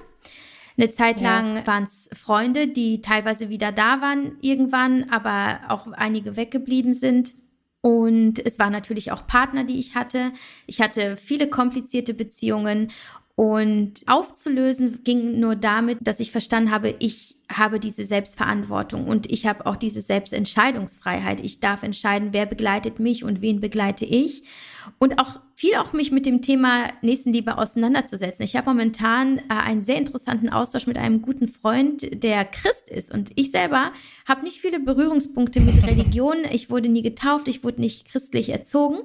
Eine 0.78 0.90
Zeit 0.90 1.20
lang 1.20 1.56
ja. 1.56 1.66
waren 1.66 1.84
es 1.84 2.10
Freunde, 2.12 2.68
die 2.68 3.00
teilweise 3.00 3.48
wieder 3.48 3.72
da 3.72 4.00
waren 4.02 4.36
irgendwann, 4.42 5.08
aber 5.10 5.60
auch 5.68 5.90
einige 5.92 6.36
weggeblieben 6.36 6.92
sind. 6.92 7.32
Und 7.80 8.44
es 8.44 8.58
waren 8.58 8.72
natürlich 8.72 9.10
auch 9.10 9.26
Partner, 9.26 9.64
die 9.64 9.78
ich 9.78 9.94
hatte. 9.94 10.32
Ich 10.66 10.80
hatte 10.80 11.16
viele 11.16 11.48
komplizierte 11.48 12.14
Beziehungen 12.14 12.88
und 13.36 14.00
aufzulösen 14.06 15.04
ging 15.04 15.38
nur 15.38 15.56
damit, 15.56 15.98
dass 16.00 16.20
ich 16.20 16.32
verstanden 16.32 16.70
habe, 16.70 16.96
ich 16.98 17.36
habe 17.52 17.78
diese 17.78 18.06
Selbstverantwortung 18.06 19.06
und 19.06 19.30
ich 19.30 19.46
habe 19.46 19.66
auch 19.66 19.76
diese 19.76 20.00
Selbstentscheidungsfreiheit. 20.00 21.44
Ich 21.44 21.60
darf 21.60 21.82
entscheiden, 21.82 22.30
wer 22.32 22.46
begleitet 22.46 22.98
mich 22.98 23.24
und 23.24 23.42
wen 23.42 23.60
begleite 23.60 24.06
ich. 24.06 24.42
Und 24.98 25.18
auch 25.18 25.40
viel 25.54 25.74
auch 25.76 25.92
mich 25.92 26.10
mit 26.10 26.24
dem 26.24 26.40
Thema 26.40 26.90
Nächstenliebe 27.02 27.58
auseinanderzusetzen. 27.58 28.42
Ich 28.42 28.56
habe 28.56 28.70
momentan 28.70 29.38
äh, 29.38 29.42
einen 29.48 29.82
sehr 29.82 29.96
interessanten 29.96 30.48
Austausch 30.48 30.86
mit 30.86 30.96
einem 30.96 31.20
guten 31.20 31.48
Freund, 31.48 32.22
der 32.24 32.44
Christ 32.46 32.88
ist. 32.88 33.12
Und 33.12 33.30
ich 33.36 33.50
selber 33.50 33.92
habe 34.26 34.44
nicht 34.44 34.60
viele 34.60 34.80
Berührungspunkte 34.80 35.60
mit 35.60 35.86
Religion. 35.86 36.38
Ich 36.50 36.70
wurde 36.70 36.88
nie 36.88 37.02
getauft, 37.02 37.48
ich 37.48 37.62
wurde 37.62 37.82
nicht 37.82 38.08
christlich 38.08 38.48
erzogen. 38.48 39.00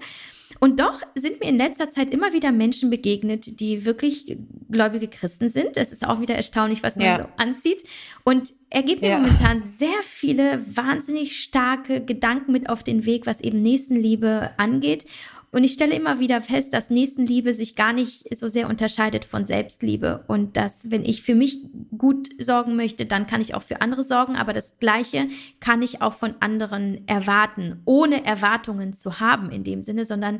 Und 0.59 0.79
doch 0.79 1.01
sind 1.15 1.39
mir 1.39 1.47
in 1.47 1.57
letzter 1.57 1.89
Zeit 1.89 2.13
immer 2.13 2.33
wieder 2.33 2.51
Menschen 2.51 2.89
begegnet, 2.89 3.59
die 3.59 3.85
wirklich 3.85 4.37
gläubige 4.69 5.07
Christen 5.07 5.49
sind. 5.49 5.77
Es 5.77 5.91
ist 5.91 6.05
auch 6.07 6.21
wieder 6.21 6.35
erstaunlich, 6.35 6.83
was 6.83 6.95
man 6.95 7.05
ja. 7.05 7.17
so 7.19 7.25
anzieht. 7.37 7.83
Und 8.23 8.53
er 8.69 8.83
gibt 8.83 9.01
mir 9.01 9.09
ja. 9.09 9.19
momentan 9.19 9.61
sehr 9.61 10.01
viele 10.03 10.63
wahnsinnig 10.65 11.41
starke 11.41 12.03
Gedanken 12.03 12.51
mit 12.51 12.69
auf 12.69 12.83
den 12.83 13.05
Weg, 13.05 13.25
was 13.25 13.41
eben 13.41 13.61
Nächstenliebe 13.61 14.51
angeht. 14.57 15.05
Und 15.51 15.65
ich 15.65 15.73
stelle 15.73 15.95
immer 15.95 16.19
wieder 16.19 16.41
fest, 16.41 16.73
dass 16.73 16.89
Nächstenliebe 16.89 17.53
sich 17.53 17.75
gar 17.75 17.91
nicht 17.91 18.25
so 18.37 18.47
sehr 18.47 18.69
unterscheidet 18.69 19.25
von 19.25 19.45
Selbstliebe. 19.45 20.23
Und 20.27 20.55
dass, 20.55 20.89
wenn 20.91 21.03
ich 21.03 21.23
für 21.23 21.35
mich 21.35 21.59
gut 21.97 22.29
sorgen 22.39 22.77
möchte, 22.77 23.05
dann 23.05 23.27
kann 23.27 23.41
ich 23.41 23.53
auch 23.53 23.63
für 23.63 23.81
andere 23.81 24.03
sorgen. 24.03 24.37
Aber 24.37 24.53
das 24.53 24.77
Gleiche 24.79 25.27
kann 25.59 25.81
ich 25.81 26.01
auch 26.01 26.13
von 26.13 26.35
anderen 26.39 27.05
erwarten, 27.07 27.81
ohne 27.83 28.25
Erwartungen 28.25 28.93
zu 28.93 29.19
haben 29.19 29.51
in 29.51 29.65
dem 29.65 29.81
Sinne, 29.81 30.05
sondern 30.05 30.39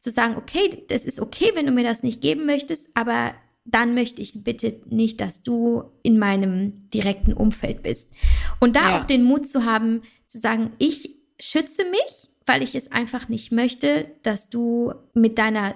zu 0.00 0.10
sagen, 0.10 0.36
okay, 0.36 0.84
das 0.88 1.04
ist 1.04 1.20
okay, 1.20 1.52
wenn 1.54 1.66
du 1.66 1.72
mir 1.72 1.84
das 1.84 2.02
nicht 2.02 2.20
geben 2.20 2.44
möchtest, 2.46 2.88
aber 2.94 3.34
dann 3.64 3.94
möchte 3.94 4.22
ich 4.22 4.42
bitte 4.42 4.80
nicht, 4.86 5.20
dass 5.20 5.42
du 5.42 5.84
in 6.02 6.18
meinem 6.18 6.88
direkten 6.90 7.32
Umfeld 7.32 7.82
bist. 7.82 8.10
Und 8.60 8.76
da 8.76 8.90
ja. 8.90 9.00
auch 9.00 9.04
den 9.04 9.24
Mut 9.24 9.46
zu 9.46 9.64
haben, 9.64 10.02
zu 10.26 10.38
sagen, 10.38 10.72
ich 10.78 11.16
schütze 11.38 11.84
mich 11.84 12.27
weil 12.48 12.62
ich 12.62 12.74
es 12.74 12.90
einfach 12.90 13.28
nicht 13.28 13.52
möchte, 13.52 14.10
dass 14.22 14.48
du 14.48 14.94
mit 15.14 15.38
deiner 15.38 15.74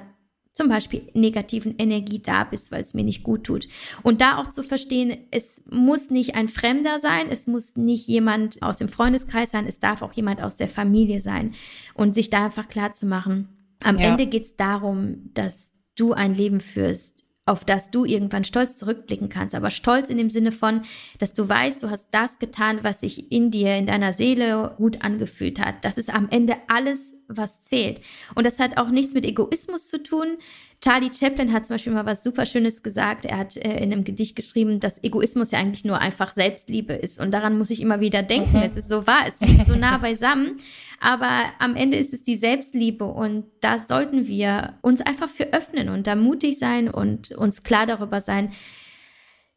zum 0.53 0.69
Beispiel 0.69 1.09
negativen 1.15 1.75
Energie 1.79 2.21
da 2.21 2.45
bist, 2.45 2.71
weil 2.71 2.83
es 2.83 2.93
mir 2.93 3.05
nicht 3.05 3.23
gut 3.23 3.45
tut. 3.45 3.69
Und 4.03 4.21
da 4.21 4.37
auch 4.37 4.51
zu 4.51 4.63
verstehen, 4.63 5.17
es 5.31 5.63
muss 5.71 6.11
nicht 6.11 6.35
ein 6.35 6.49
Fremder 6.49 6.99
sein, 6.99 7.29
es 7.31 7.47
muss 7.47 7.75
nicht 7.77 8.07
jemand 8.07 8.63
aus 8.63 8.77
dem 8.77 8.89
Freundeskreis 8.89 9.51
sein, 9.51 9.67
es 9.67 9.81
darf 9.81 10.03
auch 10.03 10.13
jemand 10.13 10.43
aus 10.43 10.57
der 10.57 10.69
Familie 10.69 11.21
sein. 11.21 11.55
Und 11.95 12.15
sich 12.15 12.29
da 12.29 12.45
einfach 12.47 12.69
klar 12.69 12.93
zu 12.93 13.07
machen, 13.07 13.49
am 13.83 13.99
ja. 13.99 14.11
Ende 14.11 14.27
geht 14.27 14.45
es 14.45 14.57
darum, 14.57 15.31
dass 15.33 15.73
du 15.97 16.13
ein 16.13 16.35
Leben 16.35 16.61
führst, 16.61 17.22
auf 17.45 17.65
das 17.65 17.91
du 17.91 18.05
irgendwann 18.05 18.45
stolz 18.45 18.77
zurückblicken 18.77 19.29
kannst. 19.29 19.55
Aber 19.55 19.71
stolz 19.71 20.11
in 20.11 20.19
dem 20.19 20.31
Sinne 20.31 20.53
von, 20.53 20.83
dass 21.19 21.33
du 21.33 21.49
weißt, 21.49 21.83
du 21.83 21.91
hast 21.91 22.07
das 22.13 22.39
getan, 22.39 22.81
was 22.83 23.01
sich 23.01 23.33
in 23.33 23.51
dir, 23.51 23.77
in 23.77 23.87
deiner 23.87 24.13
Seele 24.13 24.75
gut 24.77 25.03
angefühlt 25.03 25.59
hat. 25.59 25.85
Das 25.85 25.99
ist 25.99 26.13
am 26.13 26.29
Ende 26.31 26.57
alles, 26.69 27.15
was 27.37 27.61
zählt. 27.61 28.01
Und 28.35 28.45
das 28.45 28.59
hat 28.59 28.77
auch 28.77 28.89
nichts 28.89 29.15
mit 29.15 29.25
Egoismus 29.25 29.89
zu 29.89 30.03
tun. 30.03 30.39
Charlie 30.83 31.11
Chaplin 31.15 31.53
hat 31.53 31.67
zum 31.67 31.75
Beispiel 31.75 31.93
mal 31.93 32.07
was 32.07 32.25
super 32.25 32.45
Schönes 32.45 32.83
gesagt. 32.83 33.25
Er 33.25 33.39
hat 33.39 33.57
äh, 33.57 33.77
in 33.77 33.93
einem 33.93 34.05
Gedicht 34.05 34.35
geschrieben, 34.35 34.81
dass 34.81 35.03
Egoismus 35.03 35.53
ja 35.53 35.61
eigentlich 35.61 35.85
nur 35.85 35.99
einfach 35.99 36.35
Selbstliebe 36.35 36.93
ist. 36.93 37.21
Und 37.21 37.31
daran 37.31 37.57
muss 37.57 37.71
ich 37.71 37.81
immer 37.81 38.01
wieder 38.01 38.23
denken. 38.23 38.59
Mhm. 38.59 38.65
Es 38.65 38.77
ist 38.77 38.89
so 38.89 39.07
wahr, 39.07 39.25
es 39.29 39.41
liegt 39.41 39.69
so 39.69 39.77
nah 39.77 39.99
beisammen. 39.99 40.57
Aber 41.01 41.47
am 41.59 41.77
Ende 41.77 41.97
ist 41.97 42.13
es 42.13 42.23
die 42.23 42.37
Selbstliebe 42.37 43.05
und 43.05 43.45
da 43.61 43.81
sollten 43.81 44.27
wir 44.27 44.75
uns 44.83 45.01
einfach 45.01 45.29
für 45.29 45.53
öffnen 45.53 45.89
und 45.89 46.07
da 46.07 46.15
mutig 46.15 46.59
sein 46.59 46.89
und 46.89 47.33
uns 47.33 47.63
klar 47.63 47.87
darüber 47.87 48.21
sein, 48.21 48.51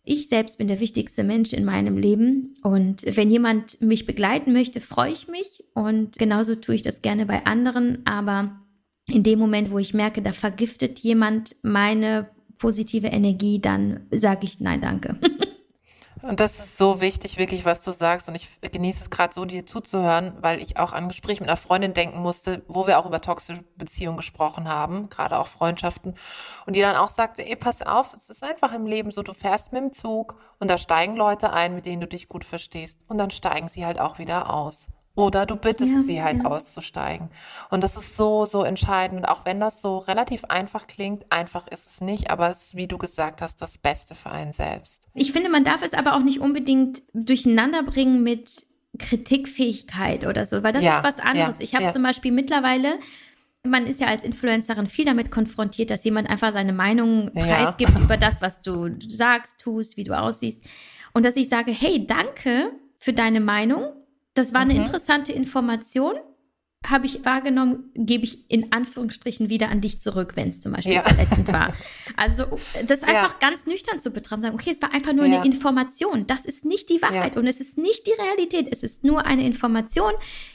ich 0.05 0.29
selbst 0.29 0.57
bin 0.57 0.67
der 0.67 0.79
wichtigste 0.79 1.23
Mensch 1.23 1.51
in 1.53 1.65
meinem 1.65 1.97
Leben 1.97 2.55
und 2.63 3.03
wenn 3.05 3.29
jemand 3.29 3.81
mich 3.81 4.05
begleiten 4.05 4.53
möchte, 4.53 4.79
freue 4.79 5.11
ich 5.11 5.27
mich 5.27 5.63
und 5.73 6.17
genauso 6.17 6.55
tue 6.55 6.75
ich 6.75 6.81
das 6.81 7.01
gerne 7.01 7.25
bei 7.25 7.45
anderen, 7.45 8.05
aber 8.05 8.59
in 9.09 9.23
dem 9.23 9.39
Moment, 9.39 9.71
wo 9.71 9.79
ich 9.79 9.93
merke, 9.93 10.21
da 10.21 10.31
vergiftet 10.31 10.99
jemand 10.99 11.55
meine 11.63 12.29
positive 12.57 13.07
Energie, 13.07 13.59
dann 13.59 14.01
sage 14.11 14.45
ich 14.45 14.59
nein, 14.59 14.81
danke. 14.81 15.19
Und 16.27 16.39
das 16.39 16.57
ist 16.57 16.77
so 16.77 17.01
wichtig, 17.01 17.37
wirklich, 17.37 17.65
was 17.65 17.81
du 17.81 17.91
sagst. 17.91 18.27
Und 18.27 18.33
ich 18.33 18.49
genieße 18.59 19.03
es 19.03 19.09
gerade 19.11 19.31
so, 19.31 19.45
dir 19.45 19.67
zuzuhören, 19.67 20.33
weil 20.41 20.59
ich 20.59 20.77
auch 20.77 20.91
an 20.91 21.07
Gespräche 21.07 21.41
mit 21.41 21.49
einer 21.49 21.57
Freundin 21.57 21.93
denken 21.93 22.19
musste, 22.19 22.63
wo 22.67 22.87
wir 22.87 22.97
auch 22.97 23.05
über 23.05 23.21
toxische 23.21 23.63
Beziehungen 23.75 24.17
gesprochen 24.17 24.67
haben, 24.67 25.07
gerade 25.09 25.37
auch 25.37 25.47
Freundschaften. 25.47 26.15
Und 26.65 26.75
die 26.75 26.81
dann 26.81 26.95
auch 26.95 27.09
sagte, 27.09 27.45
ey, 27.45 27.55
pass 27.55 27.83
auf, 27.83 28.13
es 28.13 28.31
ist 28.31 28.43
einfach 28.43 28.73
im 28.73 28.87
Leben 28.87 29.11
so, 29.11 29.21
du 29.21 29.33
fährst 29.33 29.71
mit 29.71 29.83
dem 29.83 29.93
Zug 29.93 30.35
und 30.59 30.71
da 30.71 30.79
steigen 30.79 31.15
Leute 31.15 31.53
ein, 31.53 31.75
mit 31.75 31.85
denen 31.85 32.01
du 32.01 32.07
dich 32.07 32.27
gut 32.27 32.43
verstehst. 32.43 32.99
Und 33.07 33.19
dann 33.19 33.29
steigen 33.29 33.67
sie 33.67 33.85
halt 33.85 33.99
auch 33.99 34.17
wieder 34.17 34.51
aus. 34.51 34.87
Oder 35.15 35.45
du 35.45 35.55
bittest 35.55 35.93
ja, 35.93 36.01
sie 36.01 36.21
halt 36.21 36.43
ja. 36.43 36.45
auszusteigen. 36.45 37.29
Und 37.69 37.83
das 37.83 37.95
ist 37.95 38.17
so, 38.17 38.45
so 38.45 38.63
entscheidend. 38.63 39.19
Und 39.19 39.25
auch 39.25 39.45
wenn 39.45 39.61
das 39.61 39.81
so 39.81 39.97
relativ 39.97 40.43
einfach 40.45 40.87
klingt, 40.87 41.31
einfach 41.31 41.67
ist 41.67 41.87
es 41.87 42.01
nicht, 42.01 42.29
aber 42.29 42.49
es 42.49 42.67
ist, 42.67 42.75
wie 42.75 42.87
du 42.87 42.97
gesagt 42.97 43.41
hast, 43.41 43.61
das 43.61 43.77
Beste 43.77 44.13
für 44.13 44.29
einen 44.29 44.51
selbst. 44.51 45.07
Ich 45.13 45.31
finde, 45.31 45.49
man 45.49 45.63
darf 45.63 45.83
es 45.83 45.93
aber 45.93 46.15
auch 46.15 46.23
nicht 46.23 46.41
unbedingt 46.41 47.01
durcheinander 47.13 47.83
bringen 47.83 48.23
mit 48.23 48.65
Kritikfähigkeit 48.99 50.25
oder 50.25 50.45
so, 50.45 50.63
weil 50.63 50.73
das 50.73 50.83
ja, 50.83 50.97
ist 50.97 51.03
was 51.03 51.19
anderes. 51.19 51.59
ich 51.59 51.75
habe 51.75 51.91
zum 51.91 52.03
Beispiel 52.03 52.31
mittlerweile 52.31 52.99
man 53.65 53.87
ist 53.87 53.99
ja 53.99 54.07
als 54.07 54.23
Influencerin 54.23 54.87
viel 54.87 55.05
damit 55.05 55.31
konfrontiert, 55.31 55.89
dass 55.89 56.03
jemand 56.03 56.29
einfach 56.29 56.53
seine 56.53 56.71
Meinung 56.71 57.31
preisgibt 57.33 57.97
über 57.99 58.15
das, 58.15 58.39
was 58.41 58.61
du 58.61 58.89
sagst, 58.99 59.59
tust, 59.59 59.97
wie 59.97 60.03
du 60.03 60.15
aussiehst. 60.17 60.63
Und 61.13 61.23
dass 61.23 61.35
ich 61.35 61.49
sage, 61.49 61.71
hey, 61.71 62.05
danke 62.05 62.71
für 62.99 63.13
deine 63.13 63.39
Meinung 63.39 63.91
das 64.35 64.53
war 64.53 64.61
eine 64.61 64.75
mhm. 64.75 64.81
interessante 64.81 65.31
Information. 65.31 66.13
Habe 66.85 67.07
ich 67.07 67.25
wahrgenommen, 67.25 67.89
gebe 67.95 68.25
ich 68.25 68.49
in 68.51 68.71
Anführungsstrichen 68.71 69.49
wieder 69.49 69.69
an 69.69 69.81
dich 69.81 69.99
zurück, 69.99 70.33
wenn 70.35 70.49
es 70.49 70.61
zum 70.61 70.73
Beispiel 70.73 70.93
ja. 70.93 71.01
verletzend 71.01 71.51
war. 71.51 71.73
Also 72.17 72.59
das 72.85 73.01
einfach 73.01 73.33
ja. 73.33 73.49
ganz 73.49 73.65
nüchtern 73.65 73.99
zu 73.99 74.11
betrachten, 74.11 74.43
sagen, 74.43 74.55
okay, 74.55 74.69
es 74.71 74.81
war 74.81 74.93
einfach 74.93 75.11
nur 75.11 75.25
ja. 75.25 75.37
eine 75.37 75.45
Information. 75.45 76.27
Das 76.27 76.45
ist 76.45 76.63
nicht 76.63 76.89
die 76.89 77.01
Wahrheit 77.01 77.35
und 77.35 77.47
es 77.47 77.59
ist 77.59 77.77
nicht 77.77 78.05
die 78.05 78.11
Realität. 78.11 78.67
Es 78.71 78.83
ist 78.83 79.03
nur 79.03 79.25
eine 79.25 79.45
Information. 79.45 80.13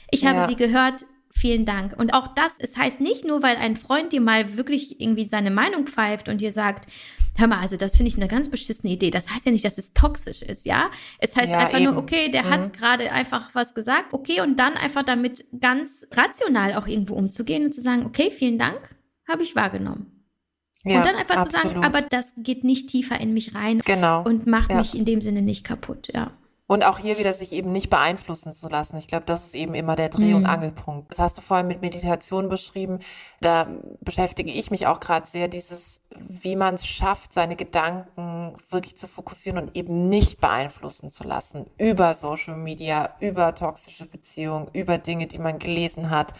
Ich 0.09 0.25
habe 0.25 0.47
sie 0.47 0.55
gehört. 0.55 1.05
Vielen 1.33 1.65
Dank. 1.65 1.97
Und 1.97 2.13
auch 2.13 2.27
das, 2.35 2.55
es 2.59 2.75
heißt 2.75 2.99
nicht 2.99 3.25
nur, 3.25 3.41
weil 3.41 3.55
ein 3.55 3.77
Freund 3.77 4.11
dir 4.11 4.19
mal 4.19 4.57
wirklich 4.57 4.99
irgendwie 4.99 5.29
seine 5.29 5.49
Meinung 5.49 5.87
pfeift 5.87 6.27
und 6.27 6.41
dir 6.41 6.51
sagt, 6.51 6.87
hör 7.35 7.47
mal, 7.47 7.59
also 7.59 7.77
das 7.77 7.95
finde 7.97 8.09
ich 8.09 8.17
eine 8.17 8.27
ganz 8.27 8.49
beschissene 8.49 8.91
Idee. 8.91 9.09
Das 9.09 9.29
heißt 9.29 9.45
ja 9.45 9.51
nicht, 9.51 9.65
dass 9.65 9.77
es 9.77 9.93
toxisch 9.93 10.41
ist, 10.41 10.65
ja? 10.65 10.91
Es 11.19 11.35
heißt 11.35 11.51
ja, 11.51 11.59
einfach 11.59 11.79
eben. 11.79 11.91
nur, 11.91 11.97
okay, 11.97 12.29
der 12.29 12.43
mhm. 12.43 12.49
hat 12.49 12.73
gerade 12.73 13.11
einfach 13.11 13.49
was 13.53 13.73
gesagt, 13.73 14.13
okay, 14.13 14.41
und 14.41 14.57
dann 14.57 14.73
einfach 14.73 15.03
damit 15.03 15.45
ganz 15.59 16.05
rational 16.11 16.73
auch 16.73 16.87
irgendwo 16.87 17.15
umzugehen 17.15 17.65
und 17.65 17.73
zu 17.73 17.81
sagen, 17.81 18.05
okay, 18.05 18.31
vielen 18.31 18.59
Dank, 18.59 18.79
habe 19.27 19.43
ich 19.43 19.55
wahrgenommen. 19.55 20.21
Ja, 20.83 20.97
und 20.97 21.05
dann 21.05 21.15
einfach 21.15 21.37
absolut. 21.37 21.61
zu 21.61 21.69
sagen, 21.69 21.85
aber 21.85 22.01
das 22.01 22.33
geht 22.37 22.63
nicht 22.63 22.89
tiefer 22.89 23.19
in 23.19 23.33
mich 23.33 23.53
rein 23.53 23.81
genau. 23.85 24.23
und 24.23 24.47
macht 24.47 24.71
ja. 24.71 24.77
mich 24.77 24.95
in 24.95 25.05
dem 25.05 25.21
Sinne 25.21 25.41
nicht 25.41 25.63
kaputt, 25.63 26.09
ja. 26.13 26.31
Und 26.71 26.85
auch 26.85 26.99
hier 26.99 27.17
wieder 27.17 27.33
sich 27.33 27.51
eben 27.51 27.73
nicht 27.73 27.89
beeinflussen 27.89 28.53
zu 28.53 28.69
lassen. 28.69 28.95
Ich 28.95 29.07
glaube, 29.07 29.25
das 29.25 29.45
ist 29.45 29.55
eben 29.55 29.75
immer 29.75 29.97
der 29.97 30.07
Dreh- 30.07 30.35
und 30.35 30.43
mhm. 30.43 30.49
Angelpunkt. 30.49 31.11
Das 31.11 31.19
hast 31.19 31.37
du 31.37 31.41
vorhin 31.41 31.67
mit 31.67 31.81
Meditation 31.81 32.47
beschrieben. 32.47 32.99
Da 33.41 33.67
beschäftige 33.99 34.53
ich 34.53 34.71
mich 34.71 34.87
auch 34.87 35.01
gerade 35.01 35.27
sehr, 35.27 35.49
dieses, 35.49 35.99
wie 36.15 36.55
man 36.55 36.75
es 36.75 36.87
schafft, 36.87 37.33
seine 37.33 37.57
Gedanken 37.57 38.55
wirklich 38.69 38.95
zu 38.95 39.07
fokussieren 39.07 39.61
und 39.61 39.75
eben 39.75 40.07
nicht 40.07 40.39
beeinflussen 40.39 41.11
zu 41.11 41.25
lassen 41.25 41.65
über 41.77 42.13
Social 42.13 42.55
Media, 42.55 43.17
über 43.19 43.53
toxische 43.53 44.05
Beziehungen, 44.05 44.69
über 44.71 44.97
Dinge, 44.97 45.27
die 45.27 45.39
man 45.39 45.59
gelesen 45.59 46.09
hat. 46.09 46.33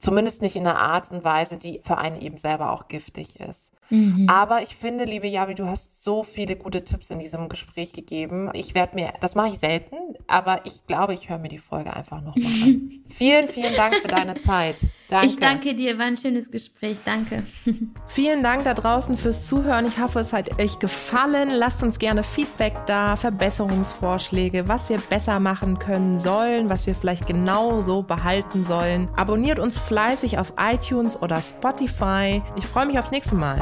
Zumindest 0.00 0.42
nicht 0.42 0.56
in 0.56 0.66
einer 0.66 0.78
Art 0.78 1.10
und 1.12 1.24
Weise, 1.24 1.56
die 1.56 1.80
für 1.82 1.96
einen 1.96 2.20
eben 2.20 2.36
selber 2.36 2.72
auch 2.72 2.88
giftig 2.88 3.40
ist. 3.40 3.72
Mhm. 3.90 4.28
Aber 4.28 4.62
ich 4.62 4.76
finde, 4.76 5.04
liebe 5.04 5.26
Javi, 5.26 5.54
du 5.54 5.66
hast 5.66 6.04
so 6.04 6.22
viele 6.22 6.56
gute 6.56 6.84
Tipps 6.84 7.10
in 7.10 7.18
diesem 7.18 7.48
Gespräch 7.48 7.92
gegeben. 7.92 8.50
Ich 8.52 8.74
werde 8.74 8.94
mir, 8.94 9.12
das 9.20 9.34
mache 9.34 9.48
ich 9.48 9.58
selten, 9.58 9.96
aber 10.26 10.64
ich 10.64 10.86
glaube, 10.86 11.14
ich 11.14 11.28
höre 11.28 11.38
mir 11.38 11.48
die 11.48 11.58
Folge 11.58 11.94
einfach 11.94 12.20
nochmal 12.20 12.52
an. 12.62 13.04
vielen, 13.08 13.48
vielen 13.48 13.74
Dank 13.74 13.96
für 13.96 14.08
deine 14.08 14.40
Zeit. 14.40 14.78
Danke. 15.08 15.26
Ich 15.26 15.38
danke 15.38 15.74
dir, 15.74 15.98
war 15.98 16.04
ein 16.04 16.18
schönes 16.18 16.50
Gespräch. 16.50 16.98
Danke. 17.02 17.44
vielen 18.06 18.42
Dank 18.42 18.64
da 18.64 18.74
draußen 18.74 19.16
fürs 19.16 19.46
Zuhören. 19.46 19.86
Ich 19.86 19.98
hoffe, 19.98 20.20
es 20.20 20.34
hat 20.34 20.60
euch 20.60 20.78
gefallen. 20.78 21.48
Lasst 21.50 21.82
uns 21.82 21.98
gerne 21.98 22.22
Feedback 22.22 22.74
da, 22.86 23.16
Verbesserungsvorschläge, 23.16 24.68
was 24.68 24.90
wir 24.90 24.98
besser 24.98 25.40
machen 25.40 25.78
können 25.78 26.20
sollen, 26.20 26.68
was 26.68 26.86
wir 26.86 26.94
vielleicht 26.94 27.26
genau 27.26 27.80
so 27.80 28.02
behalten 28.02 28.64
sollen. 28.64 29.08
Abonniert 29.16 29.58
uns 29.58 29.78
fleißig 29.78 30.38
auf 30.38 30.52
iTunes 30.58 31.20
oder 31.20 31.40
Spotify. 31.40 32.42
Ich 32.56 32.66
freue 32.66 32.84
mich 32.84 32.98
aufs 32.98 33.10
nächste 33.10 33.34
Mal. 33.34 33.58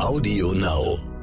Audio 0.00 0.52
Now. 0.54 1.13